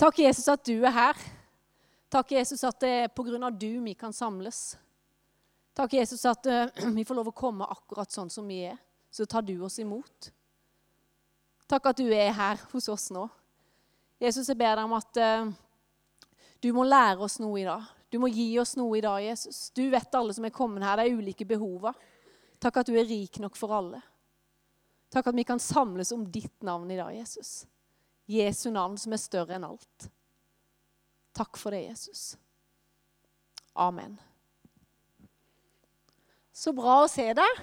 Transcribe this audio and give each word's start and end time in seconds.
Takk, 0.00 0.18
Jesus, 0.18 0.46
at 0.48 0.62
du 0.64 0.78
er 0.80 0.94
her. 0.96 1.18
Takk, 2.08 2.30
Jesus, 2.32 2.62
at 2.64 2.78
det 2.80 2.90
er 3.02 3.42
av 3.44 3.52
du 3.52 3.82
vi 3.84 3.92
kan 3.92 4.14
samles. 4.16 4.78
Takk, 5.76 5.92
Jesus, 5.92 6.24
at 6.24 6.46
uh, 6.48 6.70
vi 6.96 7.04
får 7.04 7.18
lov 7.18 7.28
å 7.28 7.36
komme 7.36 7.66
akkurat 7.68 8.08
sånn 8.08 8.30
som 8.32 8.46
vi 8.48 8.62
er. 8.70 8.78
Så 9.12 9.26
tar 9.28 9.42
du 9.44 9.58
oss 9.60 9.76
imot. 9.78 10.30
Takk 11.68 11.90
at 11.90 12.00
du 12.00 12.08
er 12.16 12.32
her 12.32 12.62
hos 12.72 12.88
oss 12.88 13.10
nå. 13.12 13.26
Jesus, 14.24 14.48
jeg 14.48 14.56
ber 14.56 14.78
deg 14.78 14.88
om 14.88 14.94
at 14.96 15.20
uh, 15.20 15.50
du 16.64 16.70
må 16.72 16.86
lære 16.88 17.20
oss 17.26 17.36
noe 17.42 17.58
i 17.60 17.66
dag. 17.68 17.84
Du 18.08 18.16
må 18.22 18.30
gi 18.32 18.48
oss 18.58 18.72
noe 18.80 18.96
i 18.96 19.02
dag, 19.04 19.18
Jesus. 19.20 19.66
Du 19.76 19.82
vet 19.92 20.16
alle 20.16 20.32
som 20.32 20.46
er 20.48 20.54
kommet 20.54 20.86
her. 20.86 21.02
Er 21.04 21.12
ulike 21.12 21.44
behov. 21.44 21.90
Takk 22.56 22.80
at 22.80 22.88
du 22.88 22.96
er 22.96 23.04
rik 23.04 23.36
nok 23.44 23.60
for 23.60 23.76
alle. 23.76 24.00
Takk 25.12 25.28
at 25.28 25.36
vi 25.36 25.44
kan 25.44 25.60
samles 25.60 26.14
om 26.16 26.24
ditt 26.24 26.56
navn 26.64 26.88
i 26.88 26.96
dag, 26.96 27.12
Jesus. 27.20 27.66
Jesu 28.30 28.68
navn 28.70 28.98
som 29.00 29.14
er 29.14 29.22
større 29.22 29.56
enn 29.56 29.66
alt. 29.66 30.08
Takk 31.36 31.58
for 31.58 31.74
det, 31.74 31.84
Jesus. 31.88 32.34
Amen. 33.74 34.18
Så 36.52 36.74
bra 36.76 37.00
å 37.04 37.10
se 37.10 37.26
deg. 37.36 37.60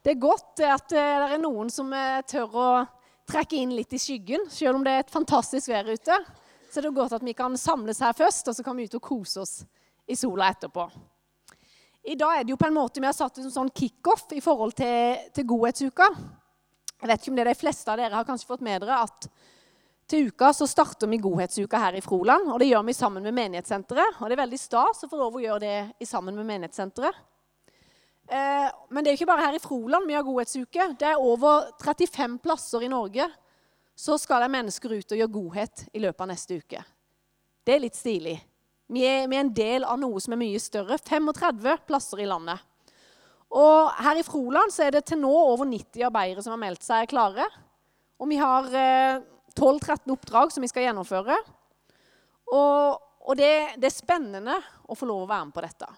Det 0.00 0.14
er 0.14 0.22
godt 0.22 0.62
at 0.64 0.92
eh, 0.94 1.16
det 1.20 1.34
er 1.34 1.42
noen 1.42 1.72
som 1.72 1.90
eh, 1.92 2.22
tør 2.28 2.56
å 2.56 2.68
trekke 3.30 3.58
inn 3.58 3.74
litt 3.76 3.92
i 3.94 4.00
skyggen, 4.00 4.46
selv 4.50 4.78
om 4.78 4.84
det 4.86 4.94
er 4.94 5.04
et 5.04 5.12
fantastisk 5.12 5.70
vær 5.70 5.90
ute. 5.90 6.16
Så 6.70 6.80
det 6.80 6.88
er 6.88 6.96
godt 6.96 7.16
at 7.18 7.26
vi 7.26 7.34
kan 7.36 7.56
samles 7.58 8.00
her 8.02 8.14
først, 8.16 8.48
og 8.48 8.56
så 8.56 8.64
kan 8.66 8.78
vi 8.78 8.86
ut 8.86 8.96
og 8.96 9.02
kose 9.04 9.42
oss 9.42 9.54
i 10.10 10.16
sola 10.18 10.50
etterpå. 10.54 10.86
I 12.10 12.16
dag 12.16 12.38
er 12.38 12.46
det 12.46 12.54
jo 12.54 12.60
på 12.60 12.68
en 12.70 12.78
måte 12.78 13.02
vi 13.02 13.08
har 13.08 13.16
satt 13.16 13.42
en 13.42 13.52
sånn 13.52 13.72
kickoff 13.76 14.30
i 14.32 14.40
forhold 14.42 14.72
til, 14.78 15.18
til 15.36 15.46
Godhetsuka. 15.50 16.08
Jeg 17.00 17.08
vet 17.08 17.20
ikke 17.20 17.32
om 17.32 17.36
det 17.38 17.44
er 17.44 17.50
de 17.52 17.60
fleste 17.60 17.92
av 17.92 18.00
dere 18.00 18.16
har 18.16 18.28
kanskje 18.28 18.48
fått 18.48 18.64
med 18.64 18.80
dere 18.82 19.02
at 19.04 19.28
til 20.10 20.30
uka 20.30 20.50
så 20.56 20.66
starter 20.66 21.06
vi 21.10 21.20
Godhetsuka 21.22 21.78
her 21.78 21.98
i 21.98 22.02
Froland. 22.02 22.50
og 22.50 22.58
Det 22.58 22.68
gjør 22.70 22.82
vi 22.86 22.92
sammen 22.96 23.22
med 23.22 23.34
Menighetssenteret. 23.34 24.18
og 24.20 24.28
Det 24.28 24.36
er 24.36 24.42
veldig 24.42 24.58
stas 24.58 25.04
å 25.04 25.10
få 25.10 25.18
lov 25.20 25.36
å 25.38 25.42
gjøre 25.42 25.60
det 25.60 26.08
sammen 26.08 26.34
med 26.34 26.46
Menighetssenteret. 26.48 27.14
Eh, 28.30 28.68
men 28.90 29.04
det 29.04 29.10
er 29.10 29.18
ikke 29.18 29.26
bare 29.26 29.46
her 29.46 29.58
i 29.58 29.62
Froland 29.62 30.06
vi 30.06 30.14
har 30.14 30.26
Godhetsuke. 30.26 30.96
Det 30.98 31.06
er 31.06 31.22
over 31.22 31.70
35 31.82 32.38
plasser 32.42 32.82
i 32.82 32.90
Norge. 32.90 33.26
Så 33.94 34.18
skal 34.18 34.42
det 34.42 34.50
mennesker 34.54 34.96
ut 34.96 35.12
og 35.12 35.18
gjøre 35.18 35.34
godhet 35.34 35.86
i 35.92 36.02
løpet 36.02 36.20
av 36.24 36.30
neste 36.30 36.58
uke. 36.58 36.82
Det 37.66 37.74
er 37.74 37.82
litt 37.82 37.98
stilig. 37.98 38.36
Vi 38.90 39.02
er, 39.06 39.26
vi 39.30 39.36
er 39.36 39.44
en 39.44 39.54
del 39.54 39.86
av 39.86 39.98
noe 40.00 40.20
som 40.22 40.34
er 40.34 40.42
mye 40.42 40.60
større. 40.62 40.98
35 40.98 41.86
plasser 41.86 42.22
i 42.22 42.28
landet. 42.30 42.58
Og 43.50 43.90
her 43.98 44.18
i 44.18 44.26
Froland 44.26 44.70
så 44.74 44.86
er 44.86 44.94
det 44.94 45.08
til 45.10 45.18
nå 45.22 45.30
over 45.30 45.66
90 45.66 46.06
arbeidere 46.06 46.42
som 46.42 46.54
har 46.54 46.62
meldt 46.62 46.86
seg 46.86 47.10
klare. 47.10 47.46
Og 48.20 48.30
vi 48.30 48.38
har 48.38 48.66
eh, 48.74 49.22
12-13 49.56 50.12
oppdrag 50.14 50.52
som 50.52 50.64
vi 50.64 50.70
skal 50.70 50.86
gjennomføre. 50.86 51.36
Og, 52.50 53.00
og 53.26 53.38
det, 53.38 53.50
det, 53.78 53.90
er 53.90 53.94
spennende 53.94 54.56
å 54.90 54.96
få 54.98 55.08
lov 55.08 55.24
å 55.24 55.30
være 55.30 55.48
med 55.48 55.56
på 55.56 55.64
dette. 55.64 55.90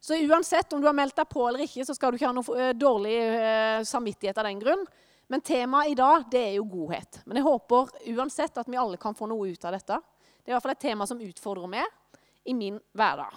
Så 0.00 0.16
uansett 0.16 0.72
om 0.72 0.80
du 0.80 0.88
har 0.88 0.96
meldt 0.96 1.18
deg 1.18 1.28
på 1.28 1.44
eller 1.44 1.66
ikke, 1.66 1.84
så 1.84 1.96
skal 1.96 2.12
du 2.12 2.16
ikke 2.18 2.30
ha 2.30 2.36
noe 2.36 2.56
eh, 2.56 2.76
dårlig 2.78 3.16
uh, 3.20 3.80
samvittighet 3.84 4.38
av 4.40 4.46
den 4.48 4.62
grunn. 4.62 4.84
Men 5.30 5.44
temaet 5.44 5.92
i 5.92 5.98
dag 5.98 6.24
det 6.32 6.40
er 6.40 6.54
jo 6.56 6.68
godhet. 6.70 7.20
Men 7.28 7.38
jeg 7.38 7.46
håper 7.46 7.92
uansett 8.14 8.56
at 8.58 8.70
vi 8.70 8.80
alle 8.80 8.98
kan 9.00 9.14
få 9.14 9.28
noe 9.30 9.50
ut 9.52 9.66
av 9.68 9.76
dette. 9.76 9.98
Det 10.40 10.48
er 10.48 10.54
i 10.54 10.56
hvert 10.56 10.64
fall 10.64 10.74
et 10.74 10.86
tema 10.86 11.06
som 11.06 11.20
utfordrer 11.20 11.70
meg 11.70 12.16
i 12.48 12.56
min 12.56 12.80
hverdag. 12.96 13.36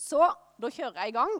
Så 0.00 0.20
da 0.60 0.68
kjører 0.68 1.04
jeg 1.04 1.12
i 1.12 1.16
gang. 1.16 1.38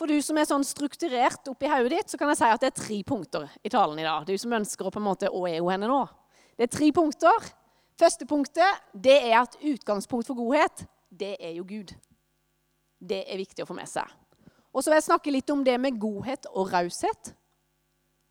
For 0.00 0.10
du 0.10 0.16
som 0.24 0.38
er 0.40 0.48
sånn 0.48 0.64
strukturert 0.66 1.46
oppi 1.52 1.68
hodet 1.70 1.92
ditt, 1.92 2.10
så 2.10 2.18
kan 2.18 2.32
jeg 2.32 2.40
si 2.40 2.48
at 2.48 2.62
det 2.64 2.72
er 2.72 2.78
tre 2.80 2.98
punkter 3.06 3.52
i 3.62 3.70
talen 3.70 4.00
i 4.00 4.06
dag. 4.06 4.24
Du 4.26 4.32
som 4.40 4.56
ønsker 4.56 4.88
å 4.88 4.94
på 4.94 4.98
en 5.02 5.06
måte 5.06 5.30
Å, 5.30 5.42
er 5.46 5.60
hun 5.60 5.70
henne 5.74 5.90
nå? 5.90 6.00
Det 6.56 6.66
er 6.66 6.72
tre 6.72 6.88
punkter. 6.92 7.52
Første 7.98 8.26
punktet 8.26 8.80
det 8.94 9.18
er 9.28 9.38
at 9.42 9.56
utgangspunkt 9.60 10.26
for 10.26 10.38
godhet, 10.38 10.86
det 11.10 11.36
er 11.40 11.56
jo 11.58 11.66
Gud. 11.68 11.92
Det 12.98 13.22
er 13.26 13.40
viktig 13.40 13.64
å 13.64 13.68
få 13.68 13.76
med 13.76 13.90
seg. 13.90 14.08
Og 14.72 14.80
så 14.80 14.90
vil 14.90 15.00
jeg 15.00 15.08
snakke 15.10 15.32
litt 15.34 15.50
om 15.52 15.64
det 15.64 15.76
med 15.80 16.00
godhet 16.00 16.48
og 16.52 16.72
raushet. 16.72 17.34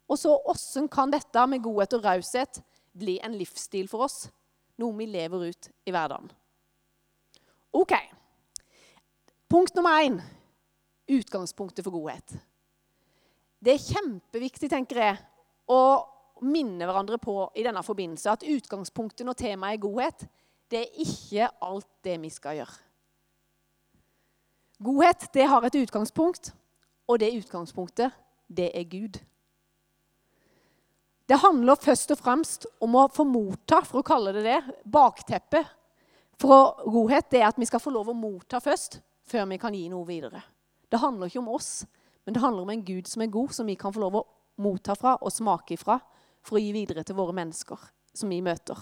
Og 0.09 0.19
så 0.19 0.33
åssen 0.49 0.89
kan 0.91 1.11
dette 1.13 1.45
med 1.47 1.63
godhet 1.63 1.93
og 1.95 2.05
raushet 2.05 2.61
bli 2.97 3.19
en 3.23 3.37
livsstil 3.37 3.87
for 3.91 4.07
oss? 4.07 4.25
Noe 4.81 4.95
vi 4.97 5.07
lever 5.07 5.51
ut 5.51 5.69
i 5.85 5.93
hverdagen. 5.93 6.31
OK. 7.77 7.93
Punkt 9.51 9.75
nummer 9.77 10.01
én 10.01 10.17
utgangspunktet 11.11 11.85
for 11.85 11.93
godhet. 11.93 12.33
Det 13.61 13.75
er 13.75 13.83
kjempeviktig, 13.83 14.71
tenker 14.71 15.01
jeg, 15.03 15.19
å 15.69 15.81
minne 16.41 16.87
hverandre 16.87 17.19
på 17.21 17.35
i 17.55 17.65
denne 17.65 17.83
forbindelse 17.85 18.31
at 18.31 18.45
utgangspunktet 18.47 19.25
når 19.27 19.37
temaet 19.39 19.77
er 19.77 19.83
godhet, 19.83 20.23
det 20.71 20.85
er 20.85 21.03
ikke 21.03 21.49
alt 21.67 21.89
det 22.05 22.15
vi 22.21 22.31
skal 22.31 22.61
gjøre. 22.61 22.77
Godhet 24.81 25.27
det 25.35 25.45
har 25.45 25.65
et 25.67 25.77
utgangspunkt, 25.77 26.53
og 27.07 27.19
det 27.19 27.35
utgangspunktet, 27.37 28.15
det 28.47 28.71
er 28.73 28.87
Gud. 28.89 29.19
Det 31.29 31.37
handler 31.39 31.79
først 31.79 32.11
og 32.11 32.19
fremst 32.19 32.65
om 32.81 32.95
å 32.97 33.05
få 33.13 33.23
motta, 33.27 33.83
for 33.85 34.01
å 34.01 34.07
kalle 34.07 34.33
det 34.35 34.41
det, 34.47 34.57
bakteppet 34.83 35.69
for 36.41 36.81
godhet. 36.89 37.29
Det 37.29 37.43
er 37.43 37.51
at 37.51 37.59
vi 37.61 37.67
skal 37.69 37.83
få 37.83 37.93
lov 37.93 38.09
å 38.11 38.17
motta 38.17 38.59
først, 38.63 38.97
før 39.29 39.45
vi 39.53 39.59
kan 39.61 39.75
gi 39.77 39.85
noe 39.91 40.07
videre. 40.07 40.41
Det 40.91 40.99
handler 40.99 41.29
ikke 41.29 41.43
om 41.43 41.53
oss, 41.53 41.85
men 42.25 42.35
det 42.35 42.41
handler 42.41 42.65
om 42.65 42.73
en 42.73 42.83
Gud 42.85 43.07
som 43.07 43.21
er 43.21 43.31
god, 43.31 43.53
som 43.55 43.69
vi 43.69 43.77
kan 43.79 43.93
få 43.93 44.01
lov 44.01 44.17
å 44.17 44.25
motta 44.61 44.97
fra 44.97 45.13
og 45.21 45.31
smake 45.31 45.77
ifra 45.77 45.99
for 46.45 46.57
å 46.57 46.61
gi 46.61 46.71
videre 46.75 47.03
til 47.05 47.17
våre 47.17 47.35
mennesker 47.37 47.89
som 48.17 48.31
vi 48.31 48.41
møter. 48.43 48.79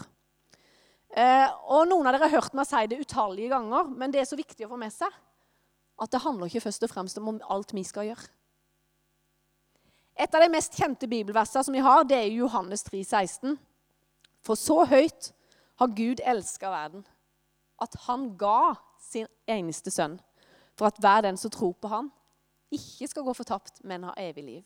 Eh, 1.09 1.47
og 1.69 1.87
Noen 1.89 2.07
av 2.07 2.15
dere 2.15 2.27
har 2.27 2.37
hørt 2.37 2.55
meg 2.57 2.67
si 2.69 2.81
det 2.89 2.99
utallige 3.01 3.51
ganger, 3.53 3.89
men 3.89 4.13
det 4.13 4.21
er 4.21 4.29
så 4.29 4.37
viktig 4.39 4.67
å 4.67 4.73
få 4.73 4.79
med 4.79 4.93
seg 4.93 5.13
at 5.99 6.11
det 6.13 6.21
handler 6.23 6.47
ikke 6.47 6.63
først 6.63 6.85
og 6.85 6.91
fremst 6.93 7.17
om 7.19 7.41
alt 7.51 7.73
vi 7.75 7.83
skal 7.83 8.07
gjøre. 8.07 8.29
Et 10.19 10.35
av 10.35 10.43
de 10.43 10.51
mest 10.51 10.75
kjente 10.75 11.07
bibelversene 11.07 11.63
som 11.63 11.75
vi 11.75 11.83
har, 11.83 12.03
det 12.07 12.17
er 12.17 12.33
Johannes 12.35 12.83
3, 12.87 13.01
16. 13.03 13.55
For 14.43 14.59
så 14.59 14.83
høyt 14.87 15.31
har 15.79 15.95
Gud 15.95 16.23
elska 16.27 16.71
verden, 16.71 17.05
at 17.79 17.95
han 18.07 18.29
ga 18.39 18.75
sin 18.99 19.29
eneste 19.47 19.91
sønn, 19.91 20.17
for 20.75 20.91
at 20.91 20.99
hver 20.99 21.23
den 21.23 21.39
som 21.39 21.51
tror 21.51 21.75
på 21.79 21.91
han, 21.91 22.11
ikke 22.71 23.07
skal 23.09 23.25
gå 23.25 23.35
fortapt, 23.35 23.79
men 23.87 24.05
ha 24.07 24.13
evig 24.19 24.43
liv. 24.43 24.65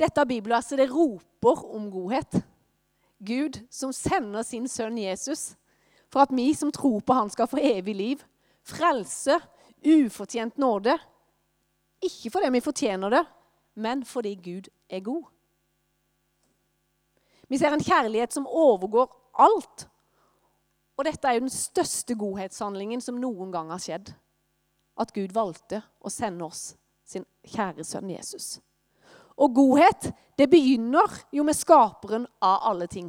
Dette 0.00 0.24
bibelverset 0.26 0.80
det 0.80 0.88
roper 0.90 1.64
om 1.74 1.90
godhet. 1.92 2.40
Gud 3.20 3.58
som 3.70 3.92
sender 3.92 4.42
sin 4.46 4.68
sønn 4.68 4.96
Jesus 4.98 5.50
for 6.10 6.24
at 6.24 6.32
vi 6.34 6.50
som 6.56 6.72
tror 6.72 7.02
på 7.04 7.14
han 7.14 7.30
skal 7.30 7.48
få 7.50 7.60
evig 7.62 7.94
liv, 7.96 8.22
frelse, 8.66 9.36
ufortjent 9.84 10.58
nåde. 10.58 10.96
Ikke 12.02 12.32
fordi 12.32 12.50
vi 12.56 12.64
fortjener 12.64 13.12
det, 13.12 13.22
men 13.74 14.04
fordi 14.04 14.34
Gud 14.34 14.70
er 14.88 15.04
god. 15.04 15.28
Vi 17.48 17.58
ser 17.58 17.74
en 17.74 17.84
kjærlighet 17.84 18.32
som 18.32 18.46
overgår 18.46 19.10
alt. 19.38 19.86
Og 20.96 21.04
dette 21.04 21.28
er 21.28 21.38
jo 21.38 21.46
den 21.46 21.52
største 21.52 22.14
godhetshandlingen 22.14 23.00
som 23.00 23.18
noen 23.20 23.52
gang 23.52 23.70
har 23.72 23.82
skjedd. 23.82 24.12
At 25.00 25.14
Gud 25.16 25.32
valgte 25.34 25.82
å 26.00 26.12
sende 26.12 26.46
oss 26.46 26.74
sin 27.08 27.24
kjære 27.46 27.84
sønn 27.86 28.10
Jesus. 28.12 28.58
Og 29.40 29.54
godhet, 29.56 30.10
det 30.38 30.50
begynner 30.52 31.08
jo 31.32 31.44
med 31.46 31.56
skaperen 31.56 32.26
av 32.44 32.60
alle 32.70 32.88
ting. 32.90 33.08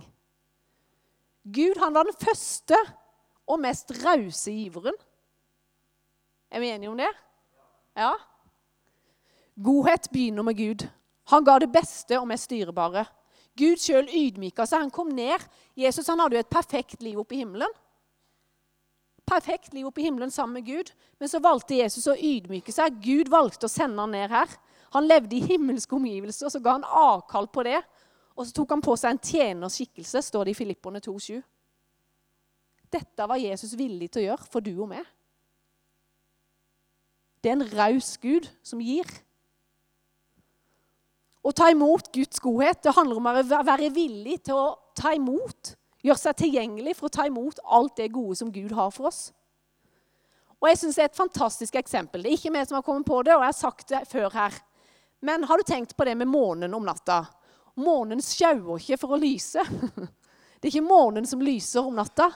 Gud 1.44 1.80
han 1.82 1.94
var 1.96 2.08
den 2.08 2.18
første 2.22 2.78
og 3.50 3.60
mest 3.60 3.92
rause 4.04 4.54
giveren. 4.54 4.96
Er 6.52 6.64
vi 6.64 6.72
enige 6.72 6.92
om 6.92 7.00
det? 7.00 7.10
Ja. 7.98 8.14
Godhet 9.56 10.08
begynner 10.12 10.44
med 10.44 10.58
Gud. 10.58 10.88
Han 11.32 11.44
ga 11.44 11.58
det 11.60 11.72
beste 11.72 12.20
og 12.20 12.28
mest 12.28 12.50
dyrebare. 12.52 13.06
Gud 13.60 13.80
sjøl 13.84 14.08
ydmyka 14.08 14.66
seg. 14.68 14.86
Han 14.86 14.94
kom 14.94 15.12
ned. 15.16 15.44
Jesus 15.76 16.08
han 16.12 16.20
hadde 16.24 16.38
jo 16.38 16.44
et 16.46 16.52
perfekt 16.52 17.04
liv 17.04 17.20
oppe 17.20 17.36
i 17.36 17.42
himmelen. 17.44 17.72
Perfekt 19.28 19.74
liv 19.76 19.88
oppe 19.88 20.02
i 20.02 20.08
himmelen 20.08 20.32
sammen 20.32 20.60
med 20.60 20.68
Gud. 20.68 20.92
Men 21.20 21.32
så 21.32 21.42
valgte 21.44 21.78
Jesus 21.80 22.08
å 22.08 22.16
ydmyke 22.16 22.74
seg. 22.76 23.00
Gud 23.04 23.32
valgte 23.32 23.68
å 23.68 23.72
sende 23.72 24.00
han 24.04 24.16
ned 24.16 24.32
her. 24.32 24.56
Han 24.96 25.08
levde 25.08 25.38
i 25.38 25.46
himmelske 25.54 25.96
omgivelser, 25.96 26.48
og 26.48 26.54
så 26.54 26.60
ga 26.64 26.76
han 26.78 26.86
avkall 26.86 27.48
på 27.48 27.64
det. 27.68 27.80
Og 28.36 28.48
så 28.48 28.56
tok 28.56 28.76
han 28.76 28.84
på 28.84 28.96
seg 29.00 29.16
en 29.16 29.24
tjenerskikkelse, 29.24 30.22
står 30.24 30.48
det 30.48 30.56
i 30.56 30.60
Filippone 30.60 31.02
2,7. 31.04 31.42
Dette 32.92 33.28
var 33.28 33.40
Jesus 33.40 33.76
villig 33.80 34.10
til 34.12 34.24
å 34.24 34.30
gjøre 34.32 34.48
for 34.52 34.64
du 34.64 34.74
og 34.74 34.90
meg. 34.92 35.06
Det 37.42 37.50
er 37.50 37.58
en 37.58 37.70
raus 37.74 38.14
Gud 38.22 38.50
som 38.66 38.82
gir. 38.84 39.08
Å 41.42 41.54
ta 41.58 41.72
imot 41.74 42.12
Guds 42.14 42.42
godhet 42.44 42.84
det 42.84 42.94
handler 42.94 43.18
om 43.18 43.30
å 43.32 43.64
være 43.66 43.90
villig 43.96 44.42
til 44.46 44.60
å 44.60 44.66
ta 44.98 45.16
imot. 45.18 45.74
Gjøre 46.06 46.22
seg 46.22 46.38
tilgjengelig 46.38 46.98
for 46.98 47.10
å 47.10 47.16
ta 47.16 47.26
imot 47.30 47.62
alt 47.66 47.96
det 47.98 48.12
gode 48.14 48.38
som 48.38 48.52
Gud 48.54 48.74
har 48.78 48.92
for 48.94 49.10
oss. 49.10 49.30
Og 50.62 50.70
jeg 50.70 50.78
synes 50.78 50.96
Det 50.96 51.04
er 51.04 51.10
et 51.10 51.18
fantastisk 51.18 51.76
eksempel. 51.76 52.22
Det 52.22 52.30
er 52.30 52.38
ikke 52.38 52.54
vi 52.54 52.66
som 52.68 52.78
har 52.78 52.86
kommet 52.86 53.08
på 53.08 53.24
det, 53.24 53.34
og 53.34 53.42
jeg 53.42 53.54
har 53.54 53.58
sagt 53.58 53.90
det 53.90 54.04
før 54.10 54.30
her. 54.30 54.60
Men 55.22 55.44
har 55.44 55.58
du 55.58 55.64
tenkt 55.64 55.96
på 55.98 56.06
det 56.06 56.16
med 56.18 56.28
månen 56.28 56.74
om 56.74 56.86
natta? 56.86 57.26
Månen 57.82 58.22
sjauer 58.26 58.82
ikke 58.82 58.98
for 59.00 59.16
å 59.16 59.22
lyse. 59.22 59.64
Det 60.62 60.68
er 60.68 60.74
ikke 60.76 60.86
månen 60.86 61.26
som 61.26 61.42
lyser 61.42 61.86
om 61.86 61.96
natta. 61.98 62.28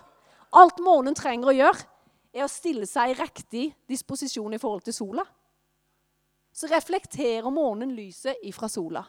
Alt 0.58 0.80
månen 0.82 1.18
trenger 1.18 1.52
å 1.52 1.54
gjøre, 1.54 1.88
er 2.34 2.46
å 2.46 2.52
stille 2.52 2.88
seg 2.90 3.12
i 3.12 3.18
riktig 3.20 3.66
disposisjon 3.90 4.56
i 4.56 4.60
forhold 4.62 4.86
til 4.88 4.96
sola. 4.98 5.26
Så 6.56 6.70
reflekterer 6.72 7.54
månen 7.54 7.94
lyset 7.94 8.42
ifra 8.48 8.70
sola. 8.72 9.04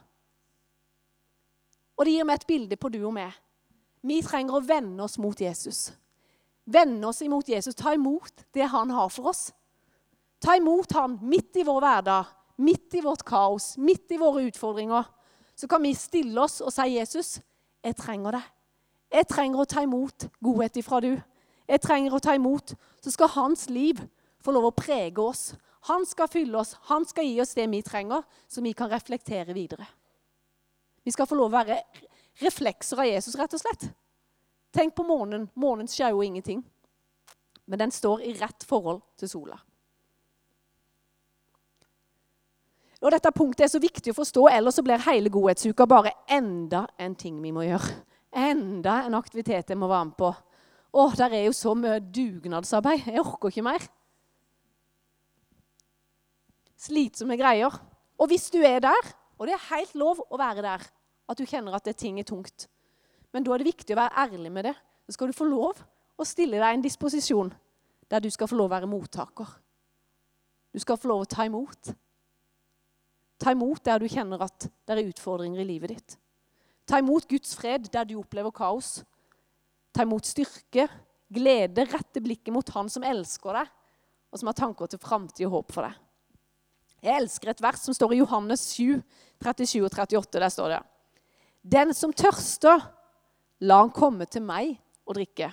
Og 1.96 2.04
det 2.04 2.16
gir 2.16 2.28
meg 2.28 2.40
et 2.40 2.48
bilde 2.48 2.76
på 2.76 2.90
du 2.92 3.00
og 3.06 3.14
meg. 3.16 3.32
Vi 4.06 4.20
trenger 4.22 4.58
å 4.58 4.64
vende 4.64 5.06
oss 5.06 5.16
mot 5.18 5.40
Jesus. 5.40 5.88
Vende 6.64 7.08
oss 7.08 7.22
imot 7.24 7.48
Jesus. 7.48 7.74
Ta 7.78 7.94
imot 7.94 8.44
det 8.54 8.68
han 8.68 8.90
har 8.92 9.08
for 9.12 9.32
oss. 9.32 9.48
Ta 10.42 10.56
imot 10.58 10.92
han 10.92 11.16
midt 11.24 11.56
i 11.56 11.64
vår 11.64 11.80
hverdag, 11.82 12.34
midt 12.56 12.94
i 12.94 13.02
vårt 13.04 13.24
kaos, 13.24 13.76
midt 13.78 14.10
i 14.12 14.18
våre 14.20 14.46
utfordringer. 14.48 15.04
Så 15.56 15.68
kan 15.68 15.82
vi 15.82 15.94
stille 15.94 16.40
oss 16.40 16.60
og 16.60 16.72
si, 16.72 16.82
'Jesus, 16.82 17.40
jeg 17.84 17.96
trenger 17.96 18.30
det. 18.30 18.42
Jeg 19.12 19.28
trenger 19.30 19.60
å 19.60 19.64
ta 19.64 19.82
imot 19.82 20.28
godhet 20.42 20.76
ifra 20.76 21.00
du. 21.00 21.14
Jeg 21.68 21.80
trenger 21.80 22.14
å 22.14 22.22
ta 22.22 22.34
imot. 22.34 22.74
Så 23.02 23.10
skal 23.10 23.28
hans 23.28 23.68
liv 23.68 24.00
få 24.42 24.52
lov 24.52 24.64
å 24.64 24.74
prege 24.74 25.22
oss. 25.22 25.54
Han 25.80 26.06
skal 26.06 26.28
fylle 26.28 26.58
oss. 26.58 26.74
Han 26.90 27.06
skal 27.06 27.24
gi 27.24 27.40
oss 27.40 27.54
det 27.54 27.68
vi 27.70 27.82
trenger, 27.82 28.22
så 28.48 28.62
vi 28.62 28.72
kan 28.72 28.90
reflektere 28.90 29.54
videre. 29.54 29.86
Vi 31.04 31.14
skal 31.14 31.26
få 31.26 31.38
lov 31.38 31.52
å 31.52 31.58
være 31.58 31.78
reflekser 32.42 32.98
av 32.98 33.06
Jesus, 33.06 33.36
rett 33.38 33.54
og 33.54 33.62
slett. 33.62 33.88
Tenk 34.74 34.94
på 34.96 35.06
månen. 35.06 35.46
Månen 35.54 35.88
skjer 35.88 36.10
jo 36.10 36.24
ingenting. 36.26 36.64
Men 37.66 37.78
den 37.78 37.94
står 37.94 38.22
i 38.26 38.34
rett 38.38 38.66
forhold 38.66 39.02
til 39.18 39.30
sola. 39.30 39.60
Og 43.06 43.12
Dette 43.14 43.30
punktet 43.30 43.68
er 43.68 43.70
så 43.70 43.78
viktig 43.78 44.10
å 44.10 44.16
forstå, 44.16 44.48
ellers 44.50 44.74
så 44.74 44.82
blir 44.82 45.04
hele 45.04 45.30
godhetsuka 45.30 45.84
bare 45.86 46.10
enda 46.26 46.88
en 46.98 47.12
ting 47.14 47.36
vi 47.38 47.52
må 47.54 47.62
gjøre. 47.62 47.92
Enda 48.34 48.96
en 49.06 49.14
aktivitet 49.14 49.70
jeg 49.70 49.78
må 49.78 49.86
være 49.86 50.08
med 50.08 50.16
på. 50.18 50.30
Å, 50.96 51.02
der 51.14 51.36
er 51.38 51.44
jo 51.46 51.52
så 51.54 51.76
mye 51.78 52.00
dugnadsarbeid. 52.02 53.04
Jeg 53.06 53.22
orker 53.22 53.52
ikke 53.52 53.62
mer. 53.62 53.84
Slitsomme 56.82 57.36
greier. 57.38 57.76
Og 58.18 58.30
hvis 58.32 58.48
du 58.50 58.58
er 58.66 58.80
der, 58.82 59.12
og 59.38 59.46
det 59.46 59.54
er 59.54 59.68
helt 59.68 59.94
lov 60.00 60.24
å 60.26 60.40
være 60.40 60.64
der, 60.64 60.86
at 61.30 61.38
du 61.38 61.46
kjenner 61.46 61.76
at 61.78 61.86
det 61.86 61.94
ting 62.00 62.18
er 62.18 62.26
tungt, 62.26 62.66
men 63.30 63.46
da 63.46 63.52
er 63.54 63.62
det 63.62 63.68
viktig 63.68 63.94
å 63.94 64.00
være 64.00 64.24
ærlig 64.24 64.50
med 64.50 64.66
det. 64.66 64.74
Så 65.06 65.14
skal 65.14 65.30
du 65.30 65.36
få 65.36 65.46
lov 65.46 65.78
å 66.18 66.26
stille 66.26 66.58
deg 66.58 66.74
en 66.74 66.82
disposisjon 66.82 67.52
der 68.10 68.24
du 68.24 68.28
skal 68.34 68.50
få 68.50 68.58
lov 68.58 68.72
å 68.72 68.74
være 68.74 68.90
mottaker. 68.90 69.54
Du 70.74 70.82
skal 70.82 70.98
få 70.98 71.12
lov 71.12 71.22
å 71.22 71.30
ta 71.30 71.46
imot. 71.46 71.92
Ta 73.38 73.52
imot 73.52 73.84
der 73.84 74.00
du 74.00 74.08
kjenner 74.08 74.40
at 74.46 74.68
det 74.68 74.94
er 74.94 75.10
utfordringer 75.10 75.60
i 75.60 75.68
livet 75.68 75.92
ditt. 75.92 76.16
Ta 76.86 77.00
imot 77.02 77.28
Guds 77.28 77.54
fred 77.58 77.90
der 77.92 78.06
du 78.08 78.16
opplever 78.20 78.54
kaos. 78.54 79.00
Ta 79.92 80.06
imot 80.06 80.28
styrke, 80.28 80.86
glede, 81.32 81.84
rette 81.90 82.22
blikket 82.22 82.54
mot 82.54 82.68
Han 82.76 82.88
som 82.92 83.04
elsker 83.06 83.58
deg, 83.58 83.70
og 84.30 84.40
som 84.40 84.50
har 84.50 84.58
tanker 84.58 84.90
til 84.90 85.02
framtid 85.02 85.46
og 85.48 85.58
håp 85.58 85.74
for 85.74 85.88
deg. 85.88 86.02
Jeg 87.04 87.22
elsker 87.22 87.52
et 87.52 87.62
vers 87.62 87.82
som 87.84 87.94
står 87.94 88.14
i 88.14 88.20
Johannes 88.22 88.62
7, 88.74 89.02
37 89.44 89.82
og 89.84 89.90
38. 89.92 90.40
Der 90.40 90.52
står 90.52 90.72
det 90.72 90.80
Den 91.62 91.94
som 91.94 92.12
tørster, 92.12 92.82
la 93.60 93.80
han 93.82 93.92
komme 93.94 94.26
til 94.30 94.44
meg 94.44 94.76
og 95.06 95.16
drikke. 95.18 95.50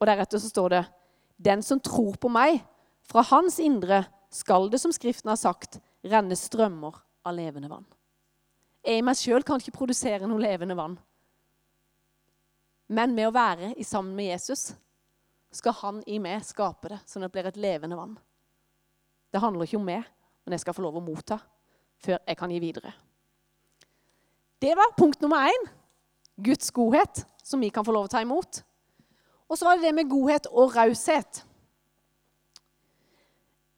Og 0.00 0.08
deretter 0.08 0.40
så 0.40 0.50
står 0.50 0.74
det 0.74 0.84
Den 1.36 1.62
som 1.62 1.80
tror 1.80 2.16
på 2.20 2.30
meg, 2.32 2.60
fra 3.04 3.24
hans 3.28 3.58
indre 3.60 4.04
skal 4.32 4.70
det, 4.70 4.80
som 4.80 4.92
Skriften 4.92 5.28
har 5.28 5.38
sagt, 5.40 5.78
renne 6.04 6.36
strømmer 6.36 6.96
av 7.24 7.36
levende 7.36 7.70
vann. 7.70 7.86
Jeg 8.84 9.00
i 9.00 9.04
meg 9.04 9.16
sjøl 9.16 9.44
kan 9.46 9.60
ikke 9.60 9.78
produsere 9.78 10.28
noe 10.28 10.42
levende 10.42 10.76
vann. 10.76 10.98
Men 12.92 13.14
med 13.16 13.30
å 13.30 13.34
være 13.34 13.72
i 13.80 13.86
sammen 13.86 14.12
med 14.16 14.28
Jesus 14.28 14.74
skal 15.54 15.76
han 15.80 16.02
i 16.10 16.18
meg 16.20 16.44
skape 16.44 16.90
det, 16.92 17.00
sånn 17.08 17.24
at 17.24 17.32
det 17.32 17.36
blir 17.38 17.48
et 17.48 17.60
levende 17.60 17.96
vann. 17.96 18.18
Det 19.32 19.40
handler 19.40 19.66
ikke 19.66 19.80
om 19.80 19.88
meg, 19.88 20.04
men 20.44 20.54
jeg 20.54 20.64
skal 20.66 20.76
få 20.76 20.84
lov 20.84 21.00
å 21.00 21.04
motta 21.04 21.38
før 22.04 22.20
jeg 22.20 22.36
kan 22.36 22.52
gi 22.52 22.60
videre. 22.60 22.92
Det 24.60 24.74
var 24.76 24.92
punkt 24.98 25.22
nummer 25.24 25.48
én. 25.48 25.66
Guds 26.44 26.70
godhet, 26.74 27.22
som 27.42 27.62
vi 27.62 27.70
kan 27.72 27.86
få 27.86 27.94
lov 27.94 28.08
å 28.08 28.12
ta 28.12 28.20
imot. 28.24 28.60
Og 29.48 29.58
så 29.58 29.66
var 29.66 29.78
det 29.78 29.86
det 29.86 29.94
med 29.96 30.10
godhet 30.10 30.48
og 30.50 30.74
raushet. 30.74 31.44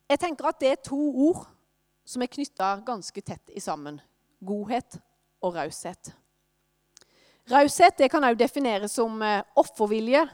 Jeg 0.06 0.22
tenker 0.22 0.48
at 0.48 0.60
det 0.62 0.70
er 0.72 0.82
to 0.86 0.98
ord 1.28 1.44
som 2.06 2.22
er 2.22 2.30
knytta 2.30 2.76
ganske 2.86 3.22
tett 3.22 3.50
i 3.50 3.60
sammen. 3.60 3.98
Godhet 4.40 4.98
og 5.42 5.56
raushet. 5.56 6.12
Raushet 7.50 8.00
kan 8.10 8.24
også 8.24 8.38
defineres 8.38 8.94
som 8.94 9.22
eh, 9.22 9.42
offervilje, 9.58 10.24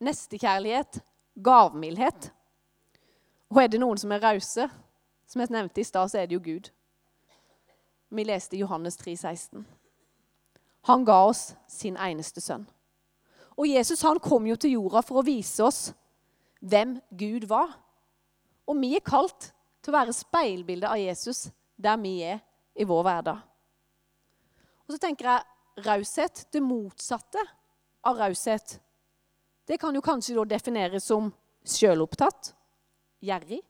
nestekjærlighet, 0.00 1.00
gavmildhet. 1.44 2.30
Og 3.52 3.62
er 3.62 3.68
det 3.68 3.80
noen 3.80 4.00
som 4.00 4.12
er 4.12 4.22
rause, 4.24 4.68
som 5.28 5.40
jeg 5.40 5.52
nevnte 5.52 5.80
i 5.80 5.84
stad, 5.84 6.08
så 6.08 6.20
er 6.20 6.28
det 6.28 6.36
jo 6.36 6.44
Gud. 6.44 6.70
Vi 8.12 8.24
leste 8.24 8.56
Johannes 8.60 8.96
3, 9.00 9.16
16. 9.16 9.66
Han 10.88 11.04
ga 11.04 11.18
oss 11.28 11.52
sin 11.68 11.96
eneste 11.96 12.40
sønn. 12.40 12.66
Og 13.56 13.68
Jesus 13.68 14.02
han 14.02 14.20
kom 14.20 14.46
jo 14.48 14.56
til 14.56 14.74
jorda 14.76 15.02
for 15.04 15.20
å 15.20 15.26
vise 15.26 15.64
oss 15.64 15.92
hvem 16.60 16.96
Gud 17.10 17.46
var. 17.48 17.76
Og 18.68 18.78
vi 18.80 18.94
er 18.96 19.04
kalt 19.04 19.52
til 19.82 19.92
å 19.92 19.98
være 19.98 20.14
speilbildet 20.14 20.88
av 20.88 21.00
Jesus 21.00 21.48
der 21.82 21.98
vi 22.00 22.18
er 22.24 22.38
i 22.78 22.86
vår 22.88 23.02
hverdag. 23.06 23.42
Og 24.86 24.94
så 24.94 25.00
tenker 25.02 25.28
jeg 25.28 25.86
raushet, 25.86 26.46
det 26.52 26.62
motsatte 26.62 27.42
av 28.06 28.18
raushet, 28.20 28.78
det 29.66 29.78
kan 29.80 29.94
jo 29.94 30.02
kanskje 30.04 30.36
da 30.36 30.46
defineres 30.54 31.06
som 31.06 31.30
sjølopptatt, 31.62 32.52
gjerrig. 33.22 33.60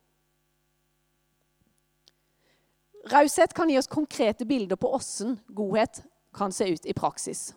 Raushet 3.13 3.53
kan 3.55 3.71
gi 3.71 3.77
oss 3.81 3.91
konkrete 3.91 4.47
bilder 4.49 4.79
på 4.81 4.93
åssen 4.97 5.37
godhet 5.49 6.01
kan 6.33 6.53
se 6.55 6.69
ut 6.71 6.87
i 6.87 6.95
praksis. 6.97 7.51